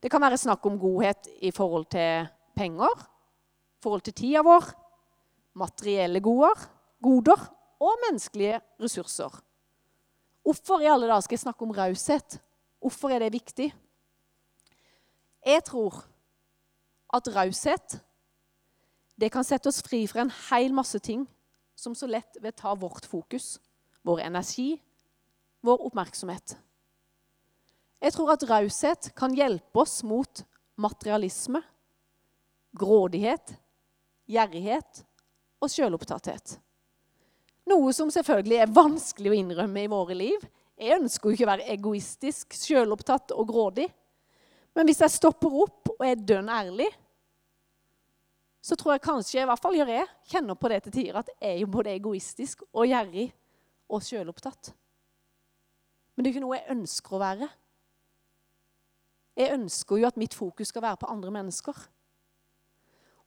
Det 0.00 0.10
kan 0.12 0.22
være 0.22 0.40
snakk 0.40 0.64
om 0.66 0.78
godhet 0.80 1.28
i 1.44 1.52
forhold 1.52 1.86
til 1.92 2.28
penger, 2.56 3.06
forhold 3.80 4.04
til 4.04 4.16
tida 4.16 4.42
vår, 4.44 4.68
materielle 5.60 6.20
goder, 6.24 6.68
goder 7.02 7.40
og 7.80 7.96
menneskelige 8.06 8.60
ressurser. 8.80 9.40
Hvorfor 10.44 10.80
i 10.80 10.88
alle 10.88 11.08
dager 11.08 11.24
skal 11.24 11.36
jeg 11.36 11.44
snakke 11.44 11.64
om 11.64 11.74
raushet? 11.76 12.40
Hvorfor 12.80 13.12
er 13.12 13.18
det 13.18 13.32
viktig? 13.32 13.70
Jeg 15.46 15.64
tror 15.64 16.04
at 17.14 17.28
raushet 17.36 18.00
det 19.20 19.28
kan 19.32 19.44
sette 19.44 19.68
oss 19.68 19.82
fri 19.84 20.06
fra 20.08 20.24
en 20.24 20.32
hel 20.48 20.72
masse 20.72 20.98
ting 21.04 21.26
som 21.76 21.94
så 21.96 22.08
lett 22.08 22.38
vil 22.40 22.54
ta 22.56 22.72
vårt 22.76 23.04
fokus, 23.08 23.58
vår 24.04 24.24
energi, 24.28 24.80
vår 25.64 25.86
oppmerksomhet. 25.88 26.56
Jeg 28.00 28.14
tror 28.16 28.32
at 28.32 28.44
raushet 28.48 29.10
kan 29.16 29.34
hjelpe 29.36 29.82
oss 29.82 30.00
mot 30.04 30.42
materialisme, 30.80 31.60
grådighet, 32.76 33.52
gjerrighet 34.30 35.02
og 35.60 35.68
sjølopptatthet. 35.72 36.56
Noe 37.68 37.92
som 37.94 38.10
selvfølgelig 38.12 38.62
er 38.62 38.72
vanskelig 38.72 39.30
å 39.32 39.36
innrømme 39.36 39.84
i 39.84 39.90
våre 39.90 40.16
liv. 40.16 40.44
Jeg 40.80 40.96
ønsker 40.96 41.28
jo 41.28 41.36
ikke 41.36 41.46
å 41.46 41.52
være 41.52 41.68
egoistisk, 41.74 42.56
sjølopptatt 42.56 43.34
og 43.36 43.48
grådig. 43.50 43.90
Men 44.76 44.88
hvis 44.88 45.02
jeg 45.04 45.12
stopper 45.12 45.54
opp 45.64 45.92
og 45.92 46.04
er 46.06 46.16
dønn 46.16 46.48
ærlig, 46.48 46.88
så 48.64 48.76
tror 48.76 48.94
jeg 48.94 49.04
kanskje, 49.04 49.40
i 49.42 49.48
hvert 49.48 49.62
fall 49.62 49.76
gjør 49.76 49.92
jeg, 49.92 50.08
kjenner 50.32 50.56
på 50.56 50.68
det 50.72 50.82
til 50.84 50.94
tider, 50.94 51.20
at 51.20 51.30
jeg 51.32 51.54
er 51.54 51.62
jo 51.62 51.70
både 51.72 51.94
egoistisk 51.94 52.64
og 52.70 52.88
gjerrig 52.88 53.30
og 53.90 54.04
sjølopptatt. 54.04 54.72
Men 56.14 56.24
det 56.24 56.30
er 56.30 56.34
ikke 56.34 56.44
noe 56.44 56.58
jeg 56.58 56.76
ønsker 56.76 57.16
å 57.16 57.22
være. 57.22 57.48
Jeg 59.40 59.54
ønsker 59.56 60.00
jo 60.00 60.08
at 60.08 60.20
mitt 60.20 60.36
fokus 60.36 60.68
skal 60.72 60.84
være 60.84 61.00
på 61.00 61.08
andre 61.08 61.32
mennesker. 61.32 61.76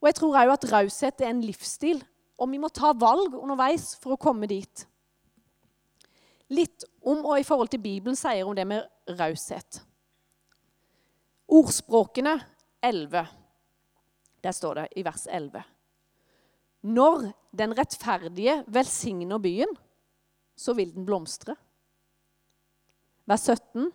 Og 0.04 0.10
jeg 0.10 0.18
tror 0.20 0.38
òg 0.38 0.52
at 0.54 0.68
raushet 0.70 1.22
er 1.24 1.32
en 1.32 1.42
livsstil 1.42 2.04
og 2.40 2.50
vi 2.50 2.60
må 2.62 2.70
ta 2.74 2.92
valg 2.98 3.36
underveis 3.38 3.94
for 4.02 4.16
å 4.16 4.22
komme 4.22 4.50
dit. 4.50 4.86
Litt 6.54 6.86
om 7.02 7.24
og 7.25 7.40
i 7.40 7.46
forhold 7.48 7.72
til 7.74 7.82
Bibelen 7.84 8.18
sier 8.20 8.46
om 8.48 8.56
det 8.58 8.66
med 8.68 9.16
raushet. 9.20 9.82
Ordspråkene 11.54 12.38
11. 12.84 13.24
Der 14.44 14.56
står 14.56 14.82
det 14.82 14.88
i 15.00 15.06
vers 15.06 15.28
11. 15.30 15.63
Når 16.84 17.30
den 17.56 17.75
rettferdige 17.78 18.58
velsigner 18.68 19.40
byen, 19.40 19.70
så 20.56 20.75
vil 20.75 20.92
den 20.94 21.06
blomstre. 21.08 21.56
Vers 23.30 23.48
17. 23.48 23.88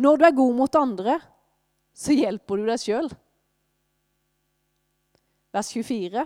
Når 0.00 0.16
du 0.16 0.24
er 0.24 0.36
god 0.36 0.54
mot 0.56 0.76
andre, 0.78 1.18
så 1.94 2.14
hjelper 2.14 2.60
du 2.60 2.68
deg 2.70 2.80
sjøl. 2.80 3.10
Vers 5.50 5.72
24. 5.74 6.22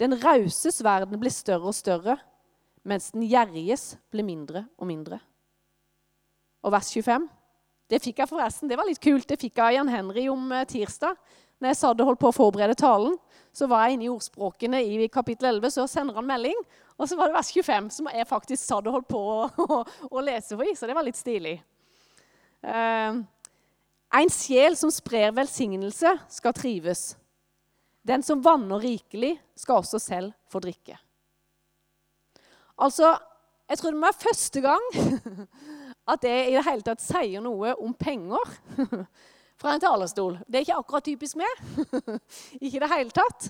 Den 0.00 0.16
rauses 0.20 0.82
verden 0.84 1.20
blir 1.20 1.32
større 1.32 1.70
og 1.70 1.76
større, 1.76 2.18
mens 2.86 3.10
den 3.14 3.24
gjerriges 3.26 3.94
blir 4.12 4.26
mindre 4.26 4.66
og 4.76 4.90
mindre. 4.90 5.18
Og 6.62 6.72
vers 6.74 6.90
25.: 6.92 7.28
Det 7.90 8.02
fikk 8.02 8.18
jeg 8.18 8.28
forresten, 8.28 8.68
det 8.68 8.76
var 8.78 8.88
litt 8.88 9.00
kult. 9.02 9.28
Det 9.28 9.38
fikk 9.40 9.56
jeg 9.56 9.64
av 9.64 9.74
Jan 9.76 9.92
Henry 9.92 10.26
om 10.28 10.52
eh, 10.52 10.66
tirsdag. 10.66 11.16
Når 11.56 11.70
jeg 11.72 11.78
satt 11.78 12.02
holdt 12.04 12.20
på 12.20 12.28
å 12.28 12.36
forberede 12.36 12.76
talen, 12.76 13.14
så 13.56 13.64
var 13.70 13.86
jeg 13.86 13.96
inne 13.96 14.04
i 14.04 14.10
ordspråkene 14.12 14.82
i 14.84 15.06
kapittel 15.08 15.48
11. 15.54 15.72
Så 15.72 15.86
sender 15.88 16.18
han 16.18 16.26
melding, 16.28 16.58
og 16.98 17.08
så 17.08 17.16
var 17.16 17.30
det 17.30 17.38
vers 17.38 17.52
25 17.54 17.88
som 17.96 18.10
jeg 18.12 18.28
faktisk 18.28 18.60
satt 18.60 18.90
holdt 18.92 19.08
på 19.08 19.22
å, 19.64 19.78
å 20.10 20.24
lese 20.24 20.52
for 20.52 20.66
i. 20.66 20.74
Så 20.76 20.88
det 20.88 20.96
var 20.98 21.06
litt 21.06 21.16
stilig. 21.16 21.54
Uh, 22.60 23.22
en 24.16 24.32
sjel 24.32 24.76
som 24.76 24.92
sprer 24.92 25.32
velsignelse, 25.36 26.12
skal 26.28 26.54
trives. 26.56 27.14
Den 28.06 28.22
som 28.22 28.42
vanner 28.44 28.78
rikelig, 28.82 29.34
skal 29.58 29.80
også 29.80 29.98
selv 29.98 30.34
få 30.50 30.60
drikke. 30.62 30.98
Altså, 32.78 33.16
jeg 33.66 33.78
tror 33.78 33.90
det 33.90 33.98
må 33.98 34.06
være 34.06 34.24
første 34.28 34.62
gang 34.62 34.84
at 36.12 36.26
jeg 36.28 36.50
i 36.52 36.54
det 36.54 36.66
hele 36.68 36.86
tatt 36.86 37.02
sier 37.02 37.42
noe 37.42 37.72
om 37.82 37.94
penger 37.98 38.52
fra 39.60 39.74
en 39.74 39.82
talerstol. 39.82 40.38
Det 40.46 40.60
er 40.60 40.66
ikke 40.66 40.78
akkurat 40.82 41.08
typisk 41.08 41.40
meg. 41.40 41.64
ikke 42.62 42.76
i 42.76 42.84
det 42.84 42.92
hele 42.92 43.16
tatt. 43.16 43.48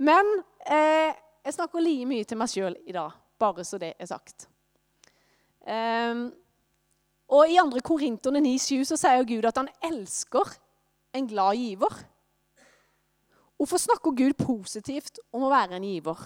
Men 0.00 0.28
eh, 0.66 1.16
jeg 1.46 1.56
snakker 1.56 1.84
like 1.84 2.08
mye 2.10 2.28
til 2.28 2.40
meg 2.40 2.52
sjøl 2.52 2.76
i 2.84 2.96
dag, 2.96 3.16
bare 3.40 3.64
så 3.64 3.80
det 3.80 3.94
er 3.96 4.10
sagt. 4.10 4.48
Um, 5.60 6.30
og 7.30 7.48
I 7.48 7.58
2. 7.60 7.80
Korinterne 7.84 8.40
9,7 8.42 8.88
så 8.90 8.96
sier 8.98 9.26
Gud 9.28 9.46
at 9.46 9.60
han 9.60 9.68
elsker 9.86 10.56
en 11.16 11.28
glad 11.30 11.60
giver. 11.60 12.00
Hvorfor 13.60 13.76
snakker 13.76 14.14
Gud 14.16 14.38
positivt 14.40 15.18
om 15.36 15.42
å 15.44 15.50
være 15.52 15.76
en 15.76 15.84
giver? 15.84 16.16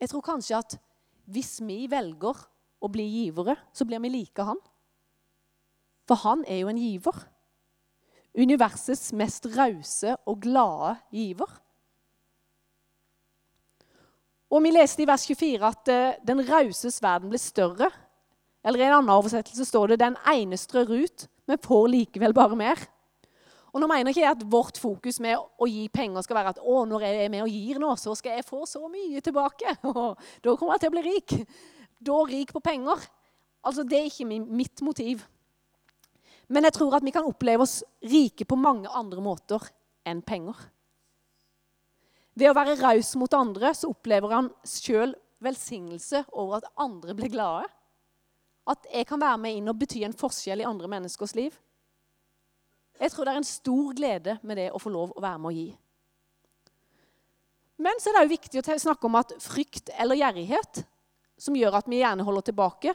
Jeg 0.00 0.08
tror 0.08 0.22
kanskje 0.24 0.56
at 0.56 0.76
hvis 1.28 1.58
vi 1.60 1.82
velger 1.92 2.38
å 2.80 2.88
bli 2.88 3.04
givere, 3.04 3.58
så 3.68 3.84
blir 3.84 4.00
vi 4.00 4.14
like 4.14 4.46
han. 4.48 4.62
For 6.08 6.16
han 6.24 6.46
er 6.48 6.62
jo 6.62 6.70
en 6.72 6.80
giver. 6.80 7.18
Universets 8.32 9.12
mest 9.12 9.44
rause 9.52 10.16
og 10.24 10.40
glade 10.46 10.94
giver. 11.12 11.52
Og 14.48 14.64
Vi 14.64 14.72
leste 14.72 15.04
i 15.04 15.08
vers 15.10 15.28
24 15.28 15.68
at 15.68 15.92
eh, 15.92 16.16
den 16.24 16.40
rauses 16.48 16.96
verden 17.02 17.28
blir 17.28 17.42
større. 17.42 17.90
Eller 18.64 18.80
i 18.80 18.88
en 18.88 19.02
annen 19.02 19.12
oversettelse 19.12 19.68
står 19.68 19.92
det 19.92 20.00
'den 20.00 20.16
ene 20.32 20.56
strør 20.56 20.96
ut, 21.04 21.28
men 21.46 21.58
får 21.58 21.88
likevel 21.92 22.32
bare 22.32 22.56
mer'. 22.56 22.88
Og 23.74 23.82
nå 23.82 23.88
mener 23.90 24.12
ikke 24.12 24.22
jeg 24.22 24.36
at 24.36 24.44
vårt 24.46 24.78
fokus 24.78 25.18
med 25.22 25.34
å 25.34 25.66
gi 25.66 25.88
penger 25.90 26.22
skal 26.22 26.38
være 26.38 26.52
at 26.54 26.60
å, 26.62 26.84
når 26.86 27.08
jeg 27.08 27.22
er 27.24 27.32
med 27.32 27.42
og 27.42 27.50
gir 27.50 27.80
nå, 27.82 27.90
så 27.98 28.14
skal 28.14 28.38
jeg 28.38 28.46
få 28.46 28.62
så 28.70 28.86
mye 28.86 29.22
tilbake. 29.24 29.74
Og 29.90 30.14
da 30.44 30.54
kommer 30.54 30.76
jeg 30.76 30.84
til 30.84 30.92
å 30.92 30.94
bli 30.94 31.02
rik. 31.08 31.34
Da 31.98 32.18
rik 32.28 32.52
på 32.54 32.62
penger. 32.62 33.02
Altså, 33.66 33.82
Det 33.82 33.98
er 33.98 34.06
ikke 34.12 34.28
mitt 34.30 34.84
motiv. 34.86 35.24
Men 36.46 36.68
jeg 36.68 36.76
tror 36.76 36.94
at 36.94 37.04
vi 37.04 37.14
kan 37.14 37.26
oppleve 37.26 37.64
oss 37.64 37.80
rike 38.04 38.46
på 38.46 38.58
mange 38.60 38.90
andre 38.94 39.24
måter 39.24 39.66
enn 40.06 40.22
penger. 40.22 40.54
Ved 42.34 42.50
å 42.50 42.56
være 42.56 42.78
raus 42.78 43.14
mot 43.18 43.34
andre 43.34 43.72
så 43.74 43.90
opplever 43.90 44.36
han 44.36 44.50
sjøl 44.66 45.16
velsignelse 45.44 46.24
over 46.30 46.60
at 46.60 46.70
andre 46.78 47.14
blir 47.16 47.32
glade. 47.32 47.66
At 48.70 48.86
jeg 48.92 49.06
kan 49.08 49.22
være 49.22 49.40
med 49.40 49.58
inn 49.58 49.70
og 49.70 49.78
bety 49.82 50.04
en 50.06 50.16
forskjell 50.16 50.62
i 50.62 50.68
andre 50.68 50.90
menneskers 50.90 51.34
liv. 51.34 51.56
Jeg 53.00 53.10
tror 53.10 53.26
det 53.26 53.32
er 53.34 53.40
en 53.40 53.48
stor 53.48 53.94
glede 53.96 54.36
med 54.42 54.60
det 54.60 54.68
å 54.70 54.80
få 54.82 54.92
lov 54.94 55.14
å 55.14 55.22
være 55.22 55.40
med 55.42 55.50
å 55.50 55.54
gi. 55.54 55.70
Men 57.84 57.98
så 57.98 58.10
er 58.10 58.16
det 58.16 58.26
òg 58.26 58.34
viktig 58.36 58.60
å 58.60 58.76
snakke 58.84 59.08
om 59.08 59.18
at 59.18 59.34
frykt 59.42 59.90
eller 59.98 60.20
gjerrighet, 60.20 60.84
som 61.36 61.56
gjør 61.58 61.80
at 61.80 61.88
vi 61.90 61.98
gjerne 61.98 62.26
holder 62.26 62.46
tilbake, 62.46 62.94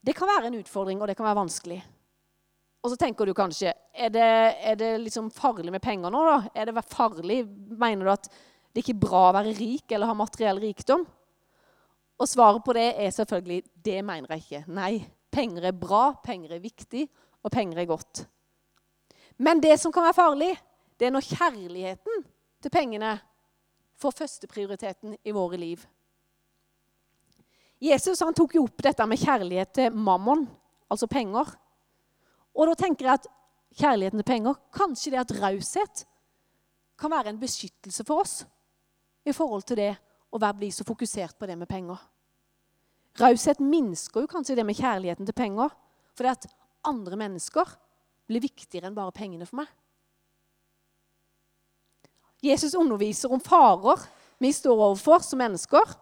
det 0.00 0.14
kan 0.16 0.28
være 0.28 0.48
en 0.48 0.60
utfordring, 0.60 1.00
og 1.00 1.08
det 1.08 1.16
kan 1.16 1.26
være 1.28 1.40
vanskelig. 1.40 1.78
Og 2.80 2.92
så 2.92 2.96
tenker 2.96 3.28
du 3.28 3.34
kanskje 3.36 3.74
Er 3.92 4.08
det, 4.08 4.28
er 4.64 4.76
det 4.80 4.90
liksom 5.02 5.26
farlig 5.34 5.72
med 5.72 5.82
penger 5.84 6.12
nå, 6.12 6.20
da? 6.24 6.36
Er 6.56 6.70
det 6.70 6.84
farlig? 6.88 7.42
Mener 7.76 8.06
du 8.06 8.12
at 8.14 8.28
det 8.72 8.80
ikke 8.80 8.94
er 8.94 9.02
bra 9.02 9.24
å 9.28 9.34
være 9.36 9.52
rik 9.58 9.92
eller 9.92 10.08
ha 10.08 10.14
materiell 10.16 10.60
rikdom? 10.62 11.04
Og 12.20 12.28
svaret 12.28 12.64
på 12.64 12.72
det 12.76 12.86
er 13.00 13.12
selvfølgelig 13.12 13.60
det 13.84 13.98
mener 14.04 14.32
jeg 14.32 14.44
ikke. 14.44 14.62
Nei, 14.72 14.92
penger 15.32 15.68
er 15.68 15.76
bra, 15.76 16.02
penger 16.24 16.56
er 16.56 16.64
viktig, 16.64 17.06
og 17.42 17.52
penger 17.52 17.80
er 17.80 17.88
godt. 17.88 18.24
Men 19.40 19.60
det 19.62 19.78
som 19.80 19.92
kan 19.92 20.04
være 20.04 20.18
farlig, 20.18 20.50
det 21.00 21.08
er 21.08 21.14
når 21.14 21.28
kjærligheten 21.30 22.24
til 22.60 22.72
pengene 22.72 23.14
får 24.00 24.16
førsteprioriteten 24.18 25.16
i 25.24 25.32
våre 25.32 25.56
liv. 25.60 25.80
Jesus 27.80 28.20
han 28.20 28.36
tok 28.36 28.58
jo 28.58 28.66
opp 28.66 28.82
dette 28.84 29.06
med 29.08 29.20
kjærlighet 29.20 29.72
til 29.78 29.96
mammon, 29.96 30.44
altså 30.92 31.08
penger. 31.08 31.48
Og 32.52 32.68
da 32.68 32.76
tenker 32.76 33.06
jeg 33.06 33.20
at 33.20 33.28
kjærligheten 33.80 34.20
til 34.20 34.28
penger, 34.28 34.60
kanskje 34.76 35.14
det 35.14 35.22
at 35.22 35.34
raushet 35.40 36.04
kan 37.00 37.12
være 37.12 37.32
en 37.32 37.40
beskyttelse 37.40 38.04
for 38.04 38.20
oss 38.20 38.42
i 39.24 39.32
forhold 39.32 39.64
til 39.68 39.80
det 39.80 39.92
å 40.30 40.40
bli 40.54 40.68
så 40.74 40.84
fokusert 40.84 41.38
på 41.38 41.48
det 41.48 41.56
med 41.58 41.68
penger. 41.68 41.96
Raushet 43.20 43.60
minsker 43.64 44.24
jo 44.24 44.30
kanskje 44.30 44.56
det 44.58 44.66
med 44.66 44.78
kjærligheten 44.78 45.26
til 45.26 45.36
penger. 45.36 45.72
For 46.14 46.26
det 46.26 46.36
at 46.36 46.46
andre 46.86 47.18
mennesker 47.20 47.68
blir 48.30 48.42
viktigere 48.44 48.88
enn 48.88 48.96
bare 48.96 49.14
pengene 49.14 49.46
for 49.48 49.62
meg. 49.62 49.70
Jesus 52.40 52.76
underviser 52.78 53.32
om 53.32 53.42
farer 53.42 54.00
vi 54.40 54.52
står 54.56 54.78
overfor 54.78 55.20
som 55.24 55.42
mennesker. 55.42 55.96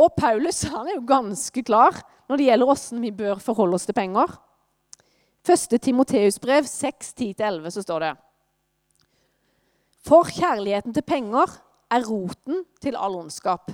Og 0.00 0.14
Paulus 0.18 0.64
han 0.70 0.88
er 0.88 0.96
jo 0.98 1.06
ganske 1.06 1.62
klar 1.66 1.94
når 2.30 2.38
det 2.38 2.46
gjelder 2.48 2.70
hvordan 2.70 3.04
vi 3.04 3.12
bør 3.14 3.42
forholde 3.42 3.78
oss 3.78 3.86
til 3.86 3.96
penger. 3.96 4.32
Første 5.46 5.78
Timoteus 5.78 6.38
brev 6.42 6.66
6, 6.68 7.14
10-11 7.14 7.70
så 7.74 7.84
står 7.86 8.04
det 8.04 8.10
For 10.06 10.26
kjærligheten 10.26 10.94
til 10.96 11.06
penger 11.06 11.54
er 11.90 12.06
roten 12.06 12.64
til 12.82 12.98
all 12.98 13.16
ondskap. 13.18 13.70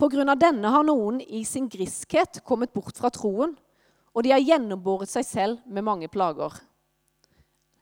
På 0.00 0.08
grunn 0.10 0.32
av 0.32 0.40
denne 0.40 0.72
har 0.72 0.84
noen 0.84 1.20
i 1.22 1.44
sin 1.48 1.68
griskhet 1.70 2.42
kommet 2.44 2.72
bort 2.74 2.96
fra 2.98 3.12
troen 3.14 3.54
og 4.14 4.22
de 4.22 4.32
har 4.32 4.42
gjennombåret 4.42 5.10
seg 5.10 5.26
selv 5.26 5.60
med 5.66 5.86
mange 5.86 6.08
plager. 6.12 6.54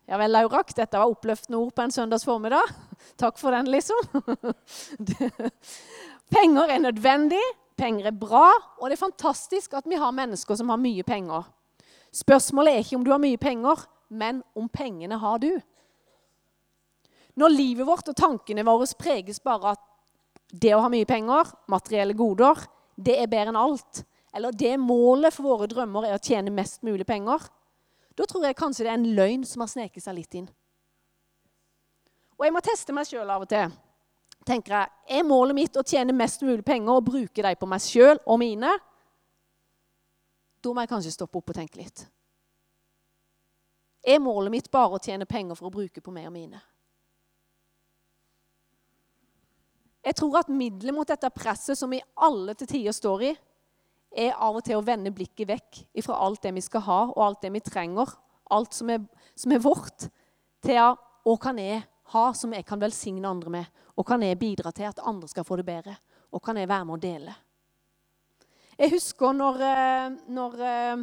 Ja 0.09 0.19
vel, 0.19 0.33
Laurak, 0.35 0.73
dette 0.75 0.99
var 0.99 1.11
oppløftende 1.13 1.61
ord 1.61 1.75
på 1.77 1.85
en 1.85 1.93
søndags 1.95 2.25
formiddag. 2.27 2.73
Takk 3.21 3.39
for 3.41 3.55
den, 3.55 3.71
liksom. 3.71 4.01
Penger 6.35 6.73
er 6.73 6.83
nødvendig, 6.83 7.43
penger 7.79 8.09
er 8.09 8.17
bra, 8.17 8.49
og 8.81 8.89
det 8.89 8.97
er 8.97 9.05
fantastisk 9.05 9.77
at 9.77 9.89
vi 9.89 10.01
har 10.01 10.15
mennesker 10.17 10.59
som 10.59 10.73
har 10.73 10.81
mye 10.81 11.05
penger. 11.07 11.47
Spørsmålet 12.13 12.73
er 12.73 12.85
ikke 12.85 12.99
om 12.99 13.05
du 13.07 13.13
har 13.13 13.23
mye 13.23 13.41
penger, 13.41 13.85
men 14.13 14.43
om 14.57 14.69
pengene 14.69 15.17
har 15.21 15.41
du. 15.41 15.53
Når 17.41 17.55
livet 17.55 17.89
vårt 17.89 18.09
og 18.13 18.17
tankene 18.17 18.65
våre 18.67 18.89
preges 18.99 19.41
bare 19.41 19.73
av 19.73 19.81
det 20.53 20.75
å 20.77 20.83
ha 20.85 20.91
mye 20.93 21.09
penger, 21.09 21.49
materielle 21.73 22.17
goder, 22.17 22.59
det 22.97 23.17
er 23.23 23.31
bedre 23.31 23.55
enn 23.55 23.61
alt, 23.61 24.03
eller 24.33 24.57
det 24.57 24.77
målet 24.81 25.35
for 25.35 25.47
våre 25.51 25.69
drømmer 25.69 26.09
er 26.09 26.17
å 26.17 26.23
tjene 26.23 26.53
mest 26.55 26.83
mulig 26.87 27.07
penger, 27.09 27.45
da 28.17 28.27
tror 28.29 28.45
jeg 28.47 28.59
kanskje 28.59 28.87
det 28.87 28.93
er 28.93 28.99
en 28.99 29.15
løgn 29.17 29.45
som 29.49 29.65
har 29.65 29.71
sneket 29.73 30.05
seg 30.05 30.17
litt 30.17 30.37
inn. 30.41 30.49
Og 32.39 32.47
jeg 32.47 32.55
må 32.55 32.63
teste 32.65 32.95
meg 32.97 33.09
sjøl 33.09 33.29
av 33.31 33.45
og 33.45 33.51
til. 33.53 33.73
Tenker 34.43 34.75
jeg, 34.75 34.89
Er 35.21 35.23
målet 35.23 35.55
mitt 35.55 35.77
å 35.79 35.85
tjene 35.87 36.15
mest 36.17 36.43
mulig 36.43 36.65
penger 36.67 36.97
og 36.97 37.05
bruke 37.07 37.45
dem 37.45 37.61
på 37.61 37.69
meg 37.71 37.85
sjøl 37.85 38.19
og 38.27 38.41
mine? 38.43 38.73
Da 40.63 40.73
må 40.73 40.83
jeg 40.83 40.91
kanskje 40.91 41.15
stoppe 41.15 41.39
opp 41.39 41.53
og 41.53 41.57
tenke 41.57 41.79
litt. 41.79 42.05
Er 44.03 44.19
målet 44.19 44.51
mitt 44.51 44.71
bare 44.71 44.99
å 44.99 45.03
tjene 45.03 45.29
penger 45.31 45.55
for 45.55 45.69
å 45.69 45.75
bruke 45.75 46.03
på 46.03 46.15
meg 46.15 46.27
og 46.27 46.35
mine? 46.35 46.59
Jeg 50.03 50.19
tror 50.19 50.41
at 50.41 50.51
middelet 50.51 50.95
mot 50.95 51.07
dette 51.07 51.31
presset 51.31 51.79
som 51.79 51.93
vi 51.95 52.03
alle 52.19 52.57
til 52.59 52.67
tider 52.67 52.95
står 52.97 53.29
i, 53.29 53.33
er 54.13 54.35
av 54.37 54.59
og 54.59 54.65
til 54.67 54.79
å 54.79 54.85
vende 54.85 55.13
blikket 55.15 55.49
vekk 55.49 55.81
fra 56.05 56.19
alt 56.25 56.43
det 56.45 56.53
vi 56.57 56.65
skal 56.65 56.85
ha, 56.87 57.01
og 57.13 57.23
alt 57.25 57.43
det 57.45 57.53
vi 57.55 57.63
trenger, 57.65 58.13
alt 58.53 58.77
som 58.77 58.91
er, 58.93 59.05
som 59.39 59.55
er 59.55 59.63
vårt, 59.65 60.09
til 60.63 60.81
å, 60.83 60.91
hva 61.25 61.37
kan 61.41 61.59
jeg 61.59 61.81
ha 62.13 62.27
som 62.37 62.53
jeg 62.53 62.67
kan 62.69 62.81
velsigne 62.83 63.29
andre 63.29 63.53
med? 63.53 63.81
Og 63.97 64.07
kan 64.09 64.23
jeg 64.25 64.41
bidra 64.41 64.73
til 64.75 64.89
at 64.89 65.01
andre 65.05 65.29
skal 65.31 65.47
få 65.47 65.59
det 65.61 65.67
bedre? 65.67 65.97
Og 66.33 66.43
kan 66.45 66.57
jeg 66.57 66.69
være 66.69 66.89
med 66.89 66.97
å 66.97 67.03
dele? 67.03 67.35
Jeg 68.79 68.95
husker 68.95 69.35
når, 69.37 69.61
eh, 69.63 70.15
når, 70.33 70.55
eh, 70.61 71.03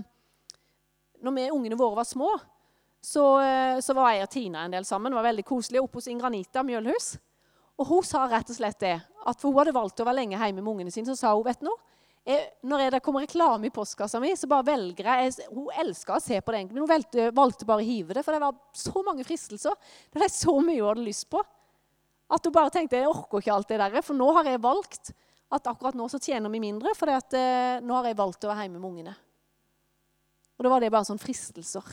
når 1.22 1.36
vi 1.36 1.50
ungene 1.54 1.78
våre 1.78 2.02
var 2.02 2.08
små, 2.10 2.32
så, 3.02 3.40
eh, 3.40 3.80
så, 3.80 3.94
var 3.94 4.12
jeg 4.12 4.24
og 4.24 4.30
Tina 4.30 4.66
en 4.66 4.72
del 4.72 4.86
sammen. 4.86 5.14
Var 5.14 5.24
veldig 5.24 5.46
koselig 5.46 5.82
oppe 5.82 5.98
hos 5.98 6.08
Ingranita 6.08 6.64
Mjølhus. 6.64 7.18
Og 7.80 7.88
hun 7.88 8.04
sa 8.04 8.26
rett 8.28 8.50
og 8.50 8.56
slett 8.58 8.80
det, 8.80 8.98
at 9.00 9.40
for 9.40 9.52
hun 9.52 9.62
hadde 9.62 9.74
valgt 9.78 10.02
å 10.02 10.06
være 10.06 10.20
lenge 10.20 10.38
hjemme 10.38 10.62
med 10.62 10.74
ungene 10.74 10.92
sine, 10.92 11.08
så 11.08 11.16
sa 11.16 11.36
hun 11.36 11.46
vet 11.46 11.62
du 11.62 11.70
noe, 11.70 11.80
når 12.62 12.92
det 12.94 13.00
kommer 13.02 13.24
reklame 13.26 13.70
i 13.70 13.74
postkassa 13.74 14.20
mi, 14.22 14.32
så 14.38 14.50
bare 14.50 14.68
velger 14.68 15.08
jeg, 15.08 15.32
jeg 15.40 15.48
Hun 15.54 15.70
elska 15.82 16.18
å 16.18 16.22
se 16.22 16.38
på 16.42 16.54
det, 16.54 16.66
men 16.70 16.84
hun 16.84 16.90
valgte, 16.90 17.30
valgte, 17.36 17.68
bare 17.70 17.82
å 17.82 17.88
hive 17.88 18.18
det. 18.18 18.24
For 18.26 18.36
det 18.36 18.44
var 18.44 18.58
så 18.76 19.04
mange 19.06 19.26
fristelser. 19.26 19.78
Det 20.14 20.22
var 20.22 20.32
så 20.34 20.54
mye 20.60 20.82
hun 20.82 20.92
hadde 20.92 21.08
lyst 21.08 21.30
på. 21.32 21.42
At 22.30 22.46
hun 22.46 22.54
bare 22.54 22.74
tenkte 22.74 23.00
jeg 23.00 23.10
orker 23.10 23.42
ikke 23.42 23.56
alt 23.56 23.72
det 23.72 23.80
der. 23.82 23.98
For 24.06 24.18
nå 24.18 24.30
har 24.38 24.52
jeg 24.52 24.62
valgt 24.62 25.14
at 25.50 25.72
akkurat 25.72 25.98
nå 25.98 26.06
så 26.12 26.20
tjener 26.22 26.52
vi 26.54 26.62
mindre, 26.62 26.94
for 26.98 27.10
eh, 27.10 27.80
nå 27.82 27.96
har 27.98 28.12
jeg 28.12 28.20
valgt 28.20 28.46
å 28.46 28.52
være 28.52 28.68
hjemme 28.68 28.78
med 28.78 28.90
ungene. 28.92 29.16
Og 30.60 30.66
da 30.66 30.74
var 30.74 30.84
det 30.84 30.92
bare 30.94 31.08
sånn 31.08 31.22
fristelser. 31.22 31.88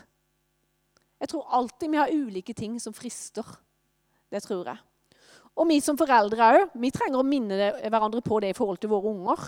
Jeg 1.17 1.31
tror 1.33 1.49
alltid 1.57 1.93
vi 1.95 2.01
har 2.03 2.13
ulike 2.13 2.53
ting 2.57 2.77
som 2.83 2.93
frister. 2.93 3.47
Det 4.29 4.43
tror 4.45 4.69
jeg. 4.69 4.83
Og 5.57 5.69
vi 5.71 5.79
som 5.81 5.97
foreldre 5.97 6.51
òg, 6.53 6.75
vi 6.77 6.93
trenger 6.93 7.23
å 7.23 7.25
minne 7.25 7.71
hverandre 7.87 8.21
på 8.21 8.43
det 8.45 8.53
i 8.53 8.59
forhold 8.59 8.83
til 8.83 8.93
våre 8.93 9.15
unger. 9.15 9.47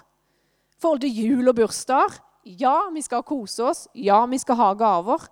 Forhold 0.79 1.03
til 1.03 1.15
jul 1.15 1.51
og 1.51 1.57
bursdager. 1.59 2.21
Ja, 2.49 2.89
vi 2.95 3.03
skal 3.03 3.25
kose 3.27 3.67
oss. 3.67 3.87
Ja, 3.95 4.23
vi 4.27 4.39
skal 4.39 4.57
ha 4.61 4.73
gaver. 4.79 5.27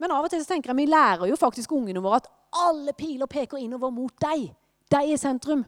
Men 0.00 0.14
av 0.14 0.26
og 0.26 0.32
til 0.32 0.42
så 0.42 0.54
tenker 0.54 0.72
jeg 0.72 0.80
vi 0.82 0.90
lærer 0.90 1.28
jo 1.30 1.38
faktisk 1.38 1.72
ungene 1.74 2.02
våre 2.02 2.22
at 2.22 2.30
alle 2.64 2.94
piler 2.96 3.30
peker 3.30 3.58
innover 3.60 3.92
mot 3.94 4.14
deg. 4.22 4.48
De 4.90 5.00
i 5.10 5.18
sentrum. 5.18 5.64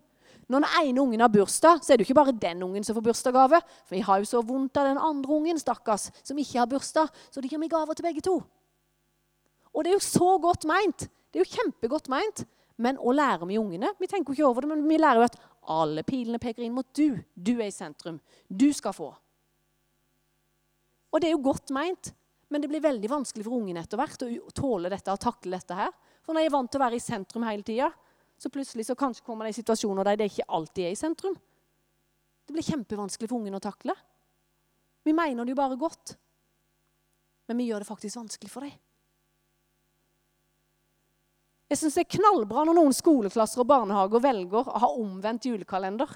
Når 0.47 0.63
den 0.63 0.75
ene 0.79 1.03
ungen 1.03 1.23
har 1.25 1.31
bursdag, 1.33 1.81
så 1.83 1.93
er 1.93 1.99
det 1.99 2.05
jo 2.05 2.13
ikke 2.13 2.21
bare 2.21 2.35
den 2.39 2.63
ungen 2.63 2.85
som 2.87 2.95
får 2.95 3.03
bursdagsgave. 3.09 3.59
For 3.89 3.97
vi 3.97 4.05
har 4.07 4.21
jo 4.23 4.29
så 4.31 4.43
vondt 4.47 4.79
av 4.79 4.87
den 4.87 5.01
andre 5.03 5.33
ungen 5.35 5.59
stakkars, 5.59 6.11
som 6.23 6.39
ikke 6.39 6.61
har 6.61 6.71
bursdag. 6.71 7.11
Så 7.35 7.43
de 7.43 7.51
gir 7.51 7.59
vi 7.59 7.71
gaver 7.73 7.99
til 7.99 8.07
begge 8.07 8.23
to. 8.23 8.37
Og 9.75 9.85
det 9.85 9.91
er 9.91 9.99
jo 9.99 10.07
så 10.07 10.37
godt 10.39 10.69
meint. 10.71 11.09
Det 11.35 11.41
er 11.41 11.45
jo 11.45 11.57
kjempegodt 11.57 12.07
meint. 12.13 12.47
Men 12.79 13.01
å 13.01 13.13
lære 13.17 13.49
vi 13.49 13.59
ungene? 13.59 13.91
Vi 13.99 14.07
tenker 14.07 14.31
jo 14.31 14.37
ikke 14.37 14.49
over 14.51 14.65
det, 14.65 14.71
men 14.75 14.87
vi 14.87 15.01
lærer 15.01 15.23
jo 15.23 15.29
at 15.31 15.39
alle 15.73 16.05
pilene 16.07 16.41
peker 16.43 16.65
inn 16.65 16.75
mot 16.77 16.89
du. 16.97 17.17
Du 17.35 17.57
er 17.57 17.69
i 17.69 17.75
sentrum. 17.75 18.21
Du 18.49 18.69
skal 18.75 18.95
få. 18.97 19.11
Og 21.11 21.23
det 21.23 21.31
er 21.31 21.37
jo 21.37 21.45
godt 21.47 21.73
meint, 21.75 22.13
men 22.53 22.63
det 22.63 22.71
blir 22.71 22.85
veldig 22.85 23.11
vanskelig 23.11 23.47
for 23.47 23.59
ungene 23.59 23.83
etter 23.83 23.99
hvert 23.99 24.25
å 24.27 24.31
tåle 24.55 24.91
dette 24.93 25.13
og 25.13 25.23
takle 25.23 25.57
dette 25.57 25.79
her. 25.79 25.95
For 26.23 26.35
når 26.35 26.45
jeg 26.45 26.51
er 26.51 26.57
vant 26.57 26.73
til 26.73 26.81
å 26.81 26.85
være 26.85 26.99
i 26.99 27.03
sentrum 27.03 27.47
hele 27.47 27.67
tida, 27.67 27.91
så 28.37 28.51
plutselig 28.53 28.87
så 28.87 28.97
kanskje 28.99 29.25
kommer 29.25 29.47
det 29.47 29.55
i 29.55 29.61
situasjoner 29.61 30.05
der 30.07 30.21
det 30.21 30.29
ikke 30.31 30.49
alltid 30.59 30.89
er 30.89 30.95
i 30.95 30.99
sentrum. 30.99 31.37
Det 32.47 32.55
blir 32.55 32.67
kjempevanskelig 32.67 33.31
for 33.31 33.41
ungen 33.41 33.57
å 33.59 33.63
takle. 33.63 33.97
Vi 35.07 35.15
mener 35.17 35.47
det 35.47 35.55
jo 35.55 35.59
bare 35.59 35.79
godt, 35.81 36.17
men 37.49 37.63
vi 37.63 37.69
gjør 37.71 37.83
det 37.83 37.89
faktisk 37.89 38.21
vanskelig 38.21 38.53
for 38.53 38.67
dem. 38.67 38.75
Jeg 41.67 41.81
syns 41.81 41.97
det 41.99 42.05
er 42.05 42.17
knallbra 42.19 42.63
når 42.67 42.79
noen 42.79 42.95
skoleklasser 42.95 43.63
og 43.63 43.69
barnehager 43.71 44.23
velger 44.23 44.69
å 44.71 44.83
ha 44.85 44.91
omvendt 44.95 45.49
julekalender. 45.49 46.11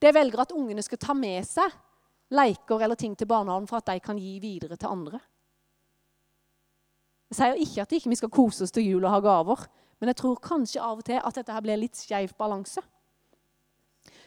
Det 0.00 0.12
velger 0.16 0.42
at 0.44 0.52
ungene 0.56 0.84
skal 0.84 1.00
ta 1.00 1.16
med 1.16 1.44
seg 1.48 1.72
leker 2.30 2.84
eller 2.84 2.98
ting 2.98 3.16
til 3.18 3.28
barnehagen 3.28 3.66
for 3.68 3.80
at 3.80 3.90
de 3.90 4.02
kan 4.04 4.18
gi 4.20 4.36
videre 4.42 4.76
til 4.78 4.92
andre. 4.92 5.20
Jeg 7.30 7.38
sier 7.38 7.60
ikke 7.62 7.82
at 7.84 7.92
vi 7.92 8.00
ikke 8.00 8.18
skal 8.18 8.32
kose 8.34 8.66
oss 8.66 8.74
til 8.74 8.86
jul 8.86 9.04
og 9.04 9.12
ha 9.14 9.20
gaver, 9.22 9.66
men 10.00 10.10
jeg 10.10 10.18
tror 10.18 10.40
kanskje 10.42 10.82
av 10.82 11.00
og 11.00 11.06
til 11.06 11.20
at 11.20 11.36
dette 11.36 11.54
her 11.54 11.64
blir 11.64 11.78
litt 11.78 11.98
skeiv 11.98 12.32
balanse. 12.38 12.82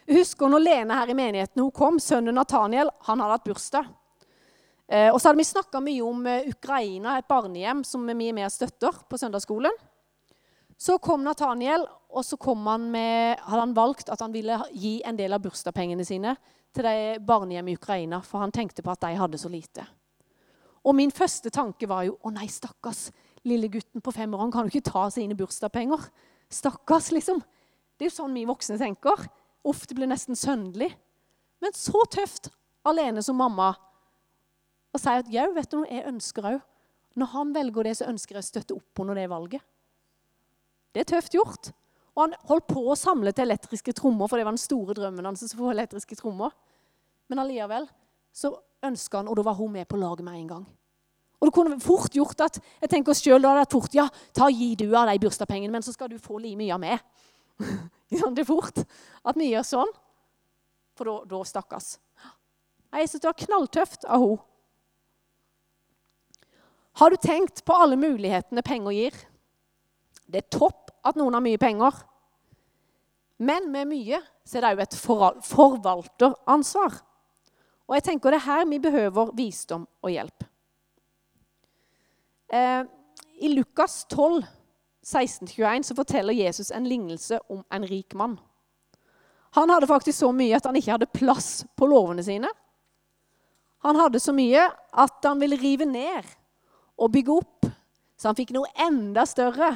Jeg 0.08 0.20
husker 0.20 0.52
når 0.52 0.64
Lene 0.64 0.98
her 1.00 1.12
i 1.12 1.18
menigheten 1.18 1.64
hun 1.64 1.72
kom, 1.76 2.00
sønnen 2.00 2.36
Nathaniel, 2.36 2.92
han 3.08 3.24
hadde 3.24 3.38
hatt 3.38 3.48
bursdag. 3.48 3.90
Eh, 4.92 5.10
og 5.14 5.20
så 5.22 5.30
hadde 5.30 5.40
vi 5.40 5.48
snakka 5.48 5.80
mye 5.84 6.04
om 6.04 6.26
eh, 6.28 6.50
Ukraina, 6.52 7.18
et 7.18 7.30
barnehjem 7.30 7.84
som 7.88 8.04
vi 8.08 8.28
er 8.30 8.36
med 8.36 8.48
og 8.48 8.54
støtter 8.54 9.04
på 9.10 9.20
søndagsskolen. 9.20 9.78
Så 10.78 10.98
kom 11.00 11.24
Nathaniel, 11.24 11.86
og 12.12 12.26
så 12.26 12.38
han 12.44 12.90
med, 12.92 13.40
hadde 13.40 13.62
han 13.62 13.76
valgt 13.76 14.10
at 14.10 14.22
han 14.22 14.34
ville 14.34 14.60
gi 14.74 15.02
en 15.06 15.16
del 15.16 15.34
av 15.34 15.42
bursdagspengene 15.42 16.06
sine 16.06 16.36
til 16.74 16.84
de 16.84 17.20
barnehjemmet 17.24 17.72
i 17.72 17.78
Ukraina, 17.80 18.20
for 18.22 18.44
han 18.44 18.52
tenkte 18.52 18.84
på 18.84 18.92
at 18.92 19.02
de 19.02 19.16
hadde 19.16 19.38
så 19.38 19.50
lite. 19.50 19.86
Og 20.84 20.96
min 20.96 21.12
første 21.12 21.50
tanke 21.54 21.88
var 21.88 22.04
jo 22.10 22.18
å 22.20 22.34
nei, 22.34 22.50
stakkars 22.52 23.08
lille 23.48 23.70
gutten 23.72 24.04
på 24.04 24.12
fem 24.12 24.34
år, 24.34 24.42
han 24.42 24.52
kan 24.52 24.68
jo 24.68 24.74
ikke 24.74 24.92
ta 24.92 25.06
sine 25.14 25.38
bursdagspenger. 25.40 26.10
Stakkars, 26.52 27.12
liksom. 27.16 27.40
Det 27.96 28.08
er 28.08 28.12
jo 28.12 28.18
sånn 28.18 28.36
vi 28.36 28.44
voksne 28.50 28.78
tenker. 28.82 29.24
Ofte 29.64 29.96
blir 29.96 30.10
nesten 30.12 30.36
sønnelig. 30.36 30.92
Men 31.64 31.76
så 31.78 32.04
tøft 32.12 32.52
alene 32.84 33.24
som 33.24 33.40
mamma 33.40 33.72
å 34.94 35.02
si 35.02 35.14
at 35.14 35.30
jau, 35.34 35.48
vet 35.56 35.72
du 35.72 35.80
hva, 35.80 35.88
jeg 35.90 36.08
ønsker 36.10 36.50
òg 36.54 36.60
Når 37.20 37.30
han 37.34 37.54
velger 37.54 37.88
det, 37.88 37.96
så 38.00 38.10
ønsker 38.10 38.38
jeg 38.38 38.42
å 38.42 38.48
støtte 38.48 38.76
opp 38.76 39.00
under 39.04 39.18
det 39.18 39.28
valget. 39.30 39.62
Det 40.94 41.04
er 41.04 41.10
tøft 41.12 41.36
gjort. 41.36 41.70
Og 42.14 42.24
han 42.24 42.34
holdt 42.50 42.66
på 42.70 42.82
å 42.90 42.96
samle 42.98 43.34
til 43.34 43.46
elektriske 43.46 43.94
trommer, 43.98 44.30
for 44.30 44.38
det 44.38 44.46
var 44.48 44.56
den 44.56 44.62
store 44.62 44.96
drømmen 44.98 45.26
hans. 45.26 45.44
å 45.46 45.60
få 45.60 45.72
elektriske 45.74 46.18
trommer. 46.18 46.54
Men 47.30 47.42
allikevel 47.44 47.86
så 48.34 48.54
ønska 48.84 49.22
han, 49.22 49.30
og 49.30 49.38
da 49.38 49.46
var 49.46 49.58
hun 49.58 49.72
med 49.74 49.88
på 49.90 49.98
laget 49.98 50.26
med 50.26 50.40
en 50.40 50.48
gang. 50.48 50.66
Og 51.42 51.50
det 51.50 51.54
kunne 51.54 51.80
fort 51.84 52.14
gjort 52.16 52.40
at 52.46 52.60
jeg 52.82 52.90
tenker 52.90 53.12
oss 53.12 53.22
selv, 53.22 53.44
da 53.44 53.52
hadde 53.52 53.66
det 53.66 53.74
fort, 53.74 53.94
ja, 53.94 54.08
ta 54.34 54.48
gi 54.50 54.74
du 54.80 54.88
av 54.96 55.10
de 55.10 55.20
bursdagspengene, 55.20 55.74
men 55.74 55.84
så 55.84 55.94
skal 55.94 56.10
du 56.10 56.18
få 56.22 56.38
like 56.40 56.58
mye 56.58 56.74
av 56.74 56.82
meg. 56.82 57.04
det 58.10 58.42
er 58.42 58.48
fort 58.48 58.80
at 58.80 59.38
vi 59.38 59.52
gjør 59.52 59.68
sånn. 59.68 59.92
For 60.98 61.10
da, 61.10 61.20
da 61.30 61.42
stakkars. 61.46 61.98
Jeg 62.94 63.10
syns 63.10 63.22
det 63.22 63.30
var 63.32 63.42
knalltøft 63.42 64.06
av 64.06 64.24
henne. 64.24 64.50
Har 66.94 67.10
du 67.10 67.18
tenkt 67.18 67.66
på 67.66 67.74
alle 67.74 67.98
mulighetene 67.98 68.62
penger 68.66 68.92
gir? 68.94 69.16
Det 70.30 70.44
er 70.44 70.52
topp 70.54 70.92
at 71.04 71.18
noen 71.18 71.34
har 71.34 71.44
mye 71.44 71.62
penger. 71.62 71.98
Men 73.42 73.72
med 73.74 73.90
mye 73.90 74.22
så 74.46 74.60
er 74.60 74.66
det 74.66 74.72
òg 74.76 74.84
et 74.84 74.98
forvalteransvar. 75.50 77.00
Og 77.90 77.98
jeg 77.98 78.06
tenker 78.06 78.32
det 78.32 78.40
er 78.44 78.48
her 78.48 78.68
vi 78.70 78.80
behøver 78.84 79.34
visdom 79.36 79.88
og 80.04 80.14
hjelp. 80.14 80.46
Eh, 82.54 82.84
I 83.42 83.50
Lukas 83.56 84.04
12, 84.14 84.46
16-21 85.04 85.90
så 85.90 85.98
forteller 85.98 86.38
Jesus 86.38 86.72
en 86.72 86.88
lignelse 86.88 87.42
om 87.52 87.64
en 87.74 87.88
rik 87.90 88.14
mann. 88.16 88.38
Han 89.58 89.70
hadde 89.70 89.90
faktisk 89.90 90.20
så 90.22 90.32
mye 90.34 90.56
at 90.58 90.66
han 90.66 90.78
ikke 90.78 90.94
hadde 90.96 91.10
plass 91.14 91.66
på 91.78 91.90
låvene 91.90 92.24
sine. 92.26 92.50
Han 93.84 94.00
hadde 94.00 94.22
så 94.24 94.32
mye 94.34 94.70
at 94.70 95.26
han 95.26 95.42
ville 95.42 95.60
rive 95.60 95.86
ned 95.90 96.30
og 96.98 97.12
bygge 97.14 97.36
opp, 97.36 97.68
så 98.18 98.30
han 98.30 98.38
fikk 98.38 98.54
noe 98.56 98.70
enda 98.86 99.26
større. 99.28 99.72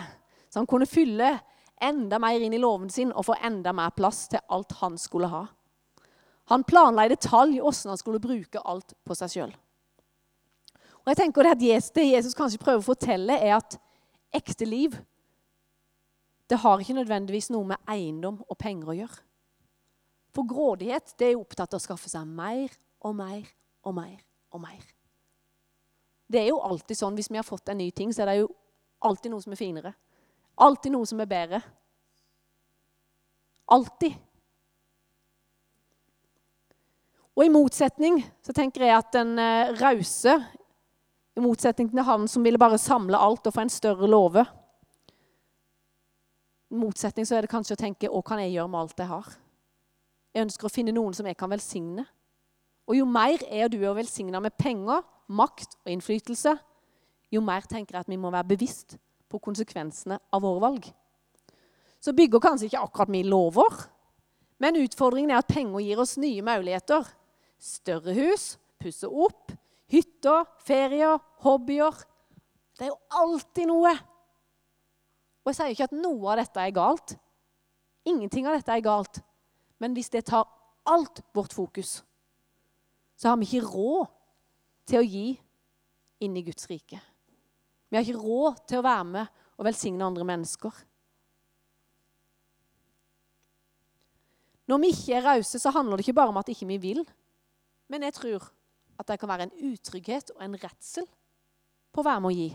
Så 0.47 0.61
han 0.61 0.69
kunne 0.69 0.87
fylle 0.89 1.33
enda 1.83 2.19
mer 2.21 2.41
inn 2.41 2.55
i 2.55 2.61
låven 2.61 2.89
sin 2.89 3.11
og 3.11 3.27
få 3.27 3.35
enda 3.45 3.73
mer 3.75 3.93
plass 3.97 4.25
til 4.31 4.41
alt 4.53 4.77
han 4.81 4.97
skulle 5.01 5.29
ha. 5.31 5.45
Han 6.47 6.63
planla 6.63 7.05
i 7.05 7.11
detalj 7.11 7.59
hvordan 7.59 7.91
han 7.91 7.99
skulle 7.99 8.23
bruke 8.23 8.61
alt 8.63 8.95
på 9.03 9.17
seg 9.17 9.33
sjøl. 9.33 9.55
Jeg 11.07 11.15
tenker 11.15 11.43
Det 11.43 11.93
det 11.95 12.03
Jesus 12.03 12.35
kanskje 12.35 12.59
prøver 12.59 12.79
å 12.79 12.89
fortelle, 12.89 13.33
er 13.39 13.55
at 13.55 13.77
ekte 14.35 14.65
liv 14.65 14.97
det 16.49 16.57
har 16.63 16.79
ikke 16.79 16.95
nødvendigvis 16.95 17.49
noe 17.51 17.67
med 17.67 17.77
eiendom 17.91 18.39
og 18.47 18.57
penger 18.57 18.91
å 18.91 18.95
gjøre. 18.95 19.23
For 20.31 20.47
grådighet 20.47 21.15
det 21.19 21.31
er 21.31 21.39
opptatt 21.39 21.73
av 21.73 21.81
å 21.81 21.83
skaffe 21.83 22.09
seg 22.11 22.27
mer 22.27 22.71
og 23.03 23.15
mer 23.15 23.43
og 23.83 23.95
mer 23.97 24.19
og 24.55 24.61
mer. 24.63 24.96
Det 26.27 26.41
er 26.41 26.49
jo 26.51 26.59
alltid 26.59 26.99
sånn 26.99 27.15
hvis 27.15 27.31
vi 27.31 27.39
har 27.39 27.47
fått 27.47 27.71
en 27.71 27.79
ny 27.79 27.89
ting, 27.95 28.11
så 28.13 28.23
er 28.23 28.31
det 28.31 28.37
jo 28.41 28.51
alltid 29.07 29.31
noe 29.31 29.43
som 29.43 29.53
er 29.55 29.59
finere. 29.59 29.93
Alltid 30.59 30.93
noe 30.93 31.07
som 31.07 31.21
er 31.23 31.29
bedre. 31.29 31.61
Alltid. 33.71 34.15
Og 37.37 37.45
i 37.45 37.53
motsetning 37.53 38.19
så 38.41 38.53
tenker 38.55 38.87
jeg 38.87 38.97
at 38.97 39.11
den 39.13 39.35
uh, 39.37 39.73
rause 39.77 40.33
i 41.37 41.43
motsetning 41.43 41.91
til 41.91 42.01
han 42.01 42.25
som 42.31 42.45
ville 42.45 42.57
bare 42.57 42.79
samle 42.81 43.19
alt 43.21 43.45
og 43.45 43.53
få 43.53 43.61
en 43.61 43.71
større 43.71 44.09
låve. 44.09 44.41
I 46.73 46.79
motsetning 46.81 47.27
så 47.29 47.37
er 47.37 47.45
det 47.45 47.51
kanskje 47.51 47.77
å 47.77 47.83
tenke 47.83 48.09
hva 48.09 48.23
kan 48.25 48.41
jeg 48.41 48.55
gjøre 48.55 48.71
med 48.73 48.81
alt 48.81 49.03
jeg 49.03 49.11
har? 49.11 49.27
Jeg 50.33 50.47
ønsker 50.47 50.67
å 50.67 50.73
finne 50.73 50.95
noen 50.97 51.13
som 51.13 51.29
jeg 51.29 51.37
kan 51.37 51.53
velsigne. 51.53 52.07
Og 52.87 52.95
jo 52.95 53.07
mer 53.09 53.43
er 53.51 53.67
du 53.71 53.81
er 53.83 53.95
velsigna 53.97 54.39
med 54.43 54.55
penger, 54.59 55.03
makt 55.27 55.75
og 55.83 55.91
innflytelse, 55.91 56.55
jo 57.31 57.43
mer 57.43 57.67
tenker 57.67 57.97
jeg 57.97 58.05
at 58.05 58.11
vi 58.11 58.19
må 58.19 58.31
være 58.31 58.53
bevisst 58.53 58.95
på 59.27 59.41
konsekvensene 59.43 60.19
av 60.31 60.43
våre 60.43 60.63
valg. 60.63 60.87
Så 61.99 62.13
bygger 62.15 62.39
kanskje 62.39 62.69
ikke 62.69 62.85
akkurat 62.85 63.11
vi 63.11 63.25
lover, 63.27 63.81
men 64.63 64.79
utfordringen 64.79 65.33
er 65.33 65.41
at 65.41 65.51
penger 65.51 65.83
gir 65.83 65.99
oss 65.99 66.15
nye 66.21 66.43
muligheter. 66.45 67.03
Større 67.59 68.15
hus, 68.15 68.55
pusse 68.79 69.09
opp, 69.09 69.51
Hytter, 69.87 70.43
ferier, 70.67 71.15
hobbyer. 71.45 71.95
Det 72.75 72.87
er 72.87 72.91
jo 72.91 72.97
alltid 73.21 73.69
noe. 73.69 73.93
Og 75.45 75.51
jeg 75.51 75.57
sier 75.59 75.71
ikke 75.71 75.87
at 75.87 75.95
noe 75.95 76.33
av 76.33 76.41
dette 76.41 76.59
er 76.59 76.73
galt. 76.75 77.13
Ingenting 78.07 78.49
av 78.49 78.57
dette 78.57 78.73
er 78.75 78.83
galt. 78.83 79.21
Men 79.79 79.95
hvis 79.95 80.11
det 80.11 80.25
tar 80.27 80.43
alt 80.87 81.21
vårt 81.35 81.55
fokus, 81.55 82.01
så 83.17 83.31
har 83.31 83.39
vi 83.41 83.47
ikke 83.49 83.65
råd 83.65 84.09
til 84.87 85.01
å 85.01 85.07
gi 85.07 85.27
inn 86.23 86.37
i 86.37 86.43
Guds 86.45 86.69
rike. 86.69 86.99
Vi 87.89 87.97
har 87.97 88.05
ikke 88.05 88.21
råd 88.21 88.61
til 88.69 88.79
å 88.79 88.85
være 88.85 89.07
med 89.09 89.41
og 89.57 89.65
velsigne 89.65 90.05
andre 90.05 90.27
mennesker. 90.27 90.83
Når 94.67 94.81
vi 94.83 94.91
ikke 94.91 95.15
er 95.17 95.25
rause, 95.25 95.59
så 95.59 95.71
handler 95.71 95.97
det 95.97 96.05
ikke 96.05 96.17
bare 96.19 96.33
om 96.33 96.39
at 96.41 96.49
ikke 96.51 96.67
vi 96.67 96.77
ikke 96.77 96.87
vil. 96.87 97.03
Men 97.87 98.03
jeg 98.03 98.17
tror 98.17 98.49
at 98.99 99.07
det 99.07 99.19
kan 99.19 99.29
være 99.31 99.47
en 99.47 99.71
utrygghet 99.71 100.33
og 100.35 100.43
en 100.43 100.57
redsel 100.59 101.07
på 101.93 102.03
å 102.03 102.07
være 102.07 102.23
med 102.23 102.33
å 102.33 102.35
gi. 102.35 102.49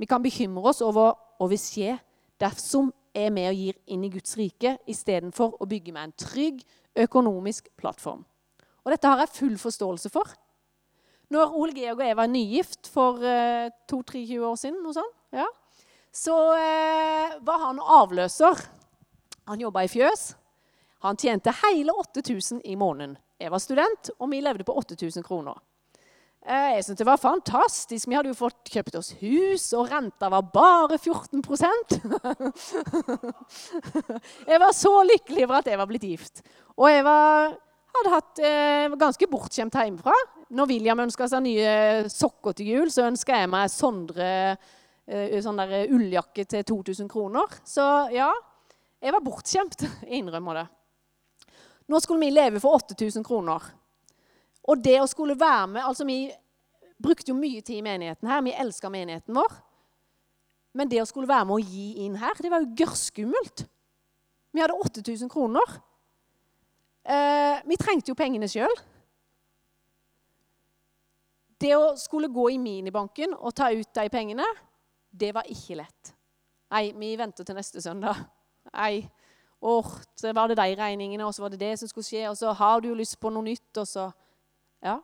Vi 0.00 0.08
kan 0.08 0.24
bekymre 0.24 0.72
oss 0.72 0.80
over 0.82 1.12
hva 1.38 1.48
vil 1.50 1.60
skje 1.60 1.98
dersom 2.40 2.90
jeg 3.12 3.28
er 3.28 3.34
med 3.34 3.50
og 3.50 3.58
gir 3.60 3.78
inn 3.92 4.06
i 4.06 4.10
Guds 4.10 4.34
rike 4.40 4.78
istedenfor 4.88 5.58
å 5.60 5.68
bygge 5.68 5.92
med 5.92 6.08
en 6.08 6.14
trygg 6.16 6.62
økonomisk 7.04 7.68
plattform. 7.76 8.24
Og 8.82 8.92
Dette 8.94 9.10
har 9.10 9.22
jeg 9.22 9.34
full 9.36 9.56
forståelse 9.60 10.10
for. 10.12 10.30
Når 11.32 11.56
Ole 11.56 11.74
Georg 11.76 12.02
og 12.02 12.06
jeg 12.06 12.18
var 12.18 12.28
nygift 12.28 12.90
for 12.92 13.22
eh, 13.24 13.70
22-23 13.88 14.38
år 14.44 14.56
siden, 14.60 14.78
noe 14.84 14.96
sånt, 14.96 15.18
ja, 15.32 15.46
så 16.12 16.36
eh, 16.58 17.38
var 17.46 17.66
han 17.68 17.80
avløser. 17.80 18.60
Han 19.48 19.62
jobba 19.62 19.86
i 19.86 19.90
fjøs. 19.90 20.32
Han 21.02 21.18
tjente 21.18 21.54
hele 21.64 21.94
8000 21.98 22.60
i 22.68 22.76
måneden. 22.78 23.16
Jeg 23.40 23.50
var 23.50 23.62
student, 23.62 24.12
og 24.18 24.30
vi 24.30 24.42
levde 24.42 24.66
på 24.66 24.76
8000 24.78 25.24
kroner. 25.26 25.56
Eh, 26.42 26.74
jeg 26.76 26.84
syntes 26.84 26.98
det 26.98 27.06
var 27.06 27.20
fantastisk. 27.22 28.08
Vi 28.10 28.16
hadde 28.18 28.30
jo 28.30 28.38
fått 28.38 28.70
kjøpt 28.74 28.96
oss 28.98 29.12
hus, 29.20 29.68
og 29.78 29.90
renta 29.90 30.28
var 30.30 30.48
bare 30.52 30.98
14% 30.98 31.98
Jeg 34.50 34.58
var 34.62 34.72
så 34.74 34.94
lykkelig 35.06 35.46
over 35.46 35.60
at 35.60 35.70
jeg 35.70 35.78
var 35.78 35.90
blitt 35.90 36.06
gift. 36.06 36.42
Og 36.76 36.90
jeg 36.90 37.04
var, 37.06 37.54
hadde 37.98 38.12
hatt 38.12 38.40
eh, 38.42 38.94
ganske 38.98 39.28
bortskjemt 39.30 39.76
hjemmefra. 39.76 40.14
Når 40.52 40.70
William 40.70 41.02
ønska 41.04 41.28
seg 41.28 41.44
nye 41.44 41.72
sokker 42.12 42.56
til 42.56 42.70
jul, 42.74 42.92
så 42.92 43.08
ønska 43.08 43.42
jeg 43.42 43.50
meg 43.52 43.72
Sondre 43.72 44.28
eh, 44.52 45.38
sånn 45.44 45.60
der 45.60 45.92
ulljakke 45.92 46.46
til 46.48 46.64
2000 46.68 47.10
kroner. 47.12 47.58
Så 47.68 47.84
ja, 48.14 48.30
jeg 49.02 49.14
var 49.16 49.24
bortskjemt. 49.24 49.84
Jeg 50.06 50.18
innrømmer 50.22 50.62
det. 50.62 50.66
Nå 51.92 52.00
skulle 52.00 52.24
vi 52.24 52.32
leve 52.32 52.62
for 52.62 52.78
8000 52.80 53.26
kroner. 53.26 53.64
Og 54.70 54.78
det 54.80 55.00
å 55.02 55.10
skulle 55.10 55.34
være 55.34 55.66
med 55.74 55.82
altså 55.82 56.06
Vi 56.06 56.30
brukte 57.02 57.32
jo 57.32 57.34
mye 57.34 57.58
tid 57.66 57.80
i 57.80 57.84
menigheten 57.84 58.28
her. 58.30 58.44
Vi 58.46 58.54
elska 58.54 58.88
menigheten 58.92 59.34
vår. 59.34 59.56
Men 60.78 60.88
det 60.88 61.00
å 61.02 61.06
skulle 61.08 61.28
være 61.28 61.48
med 61.48 61.58
å 61.58 61.64
gi 61.66 62.04
inn 62.06 62.14
her, 62.16 62.38
det 62.40 62.48
var 62.52 62.62
jo 62.62 62.76
gørrskummelt. 62.78 63.64
Vi 64.54 64.62
hadde 64.62 64.76
8000 64.86 65.28
kroner. 65.32 65.74
Eh, 67.02 67.62
vi 67.66 67.78
trengte 67.80 68.12
jo 68.12 68.18
pengene 68.18 68.48
sjøl. 68.50 68.74
Det 71.62 71.72
å 71.78 71.94
skulle 71.98 72.30
gå 72.32 72.48
i 72.54 72.58
minibanken 72.58 73.34
og 73.38 73.54
ta 73.54 73.70
ut 73.70 73.90
de 73.94 74.08
pengene, 74.10 74.46
det 75.10 75.30
var 75.34 75.46
ikke 75.50 75.78
lett. 75.78 76.14
Nei, 76.72 76.88
vi 76.96 77.12
venter 77.20 77.46
til 77.46 77.58
neste 77.58 77.82
søndag. 77.84 78.18
Nei, 78.72 79.04
Åh, 79.62 79.86
så 80.18 80.32
var 80.34 80.48
det 80.50 80.56
de 80.58 80.74
regningene, 80.74 81.22
og 81.22 81.34
så 81.34 81.44
var 81.44 81.52
det 81.52 81.60
det 81.60 81.76
som 81.78 81.86
skulle 81.86 82.06
skje, 82.06 82.24
og 82.26 82.34
så 82.34 82.50
har 82.58 82.80
du 82.82 82.88
jo 82.88 82.96
lyst 82.98 83.14
på 83.22 83.30
noe 83.30 83.46
nytt, 83.46 83.70
og 83.78 83.86
så 83.86 84.08
ja. 84.82 84.96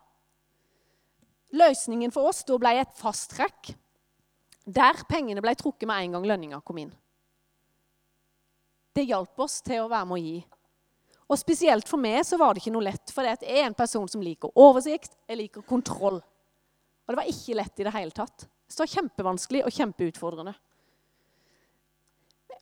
Løsningen 1.54 2.10
for 2.10 2.26
oss 2.26 2.42
da 2.42 2.56
ble 2.58 2.72
et 2.80 2.96
fasttrekk 2.98 3.70
der 4.66 4.98
pengene 5.08 5.40
ble 5.40 5.54
trukket 5.56 5.86
med 5.88 6.02
en 6.02 6.16
gang 6.18 6.26
lønninga 6.28 6.58
kom 6.66 6.82
inn. 6.82 6.90
Det 8.92 9.06
hjalp 9.06 9.38
oss 9.46 9.60
til 9.62 9.84
å 9.84 9.88
være 9.88 10.08
med 10.10 10.18
å 10.18 10.24
gi. 10.24 10.40
Og 11.28 11.36
Spesielt 11.36 11.88
for 11.88 12.00
meg 12.00 12.22
så 12.24 12.38
var 12.40 12.54
det 12.54 12.62
ikke 12.62 12.72
noe 12.72 12.86
lett, 12.86 13.12
for 13.12 13.26
jeg 13.26 13.42
er 13.44 13.66
en 13.66 13.76
person 13.76 14.08
som 14.08 14.22
liker 14.24 14.54
oversikt, 14.56 15.12
jeg 15.28 15.40
liker 15.42 15.66
kontroll. 15.68 16.22
Og 16.22 17.12
det 17.12 17.18
var 17.20 17.28
ikke 17.28 17.56
lett 17.58 17.80
i 17.80 17.84
det 17.84 17.92
hele 17.94 18.16
tatt. 18.16 18.46
Det 18.68 18.80
var 18.80 18.90
kjempevanskelig 18.92 19.62
og 19.64 19.72
kjempeutfordrende. 19.72 20.54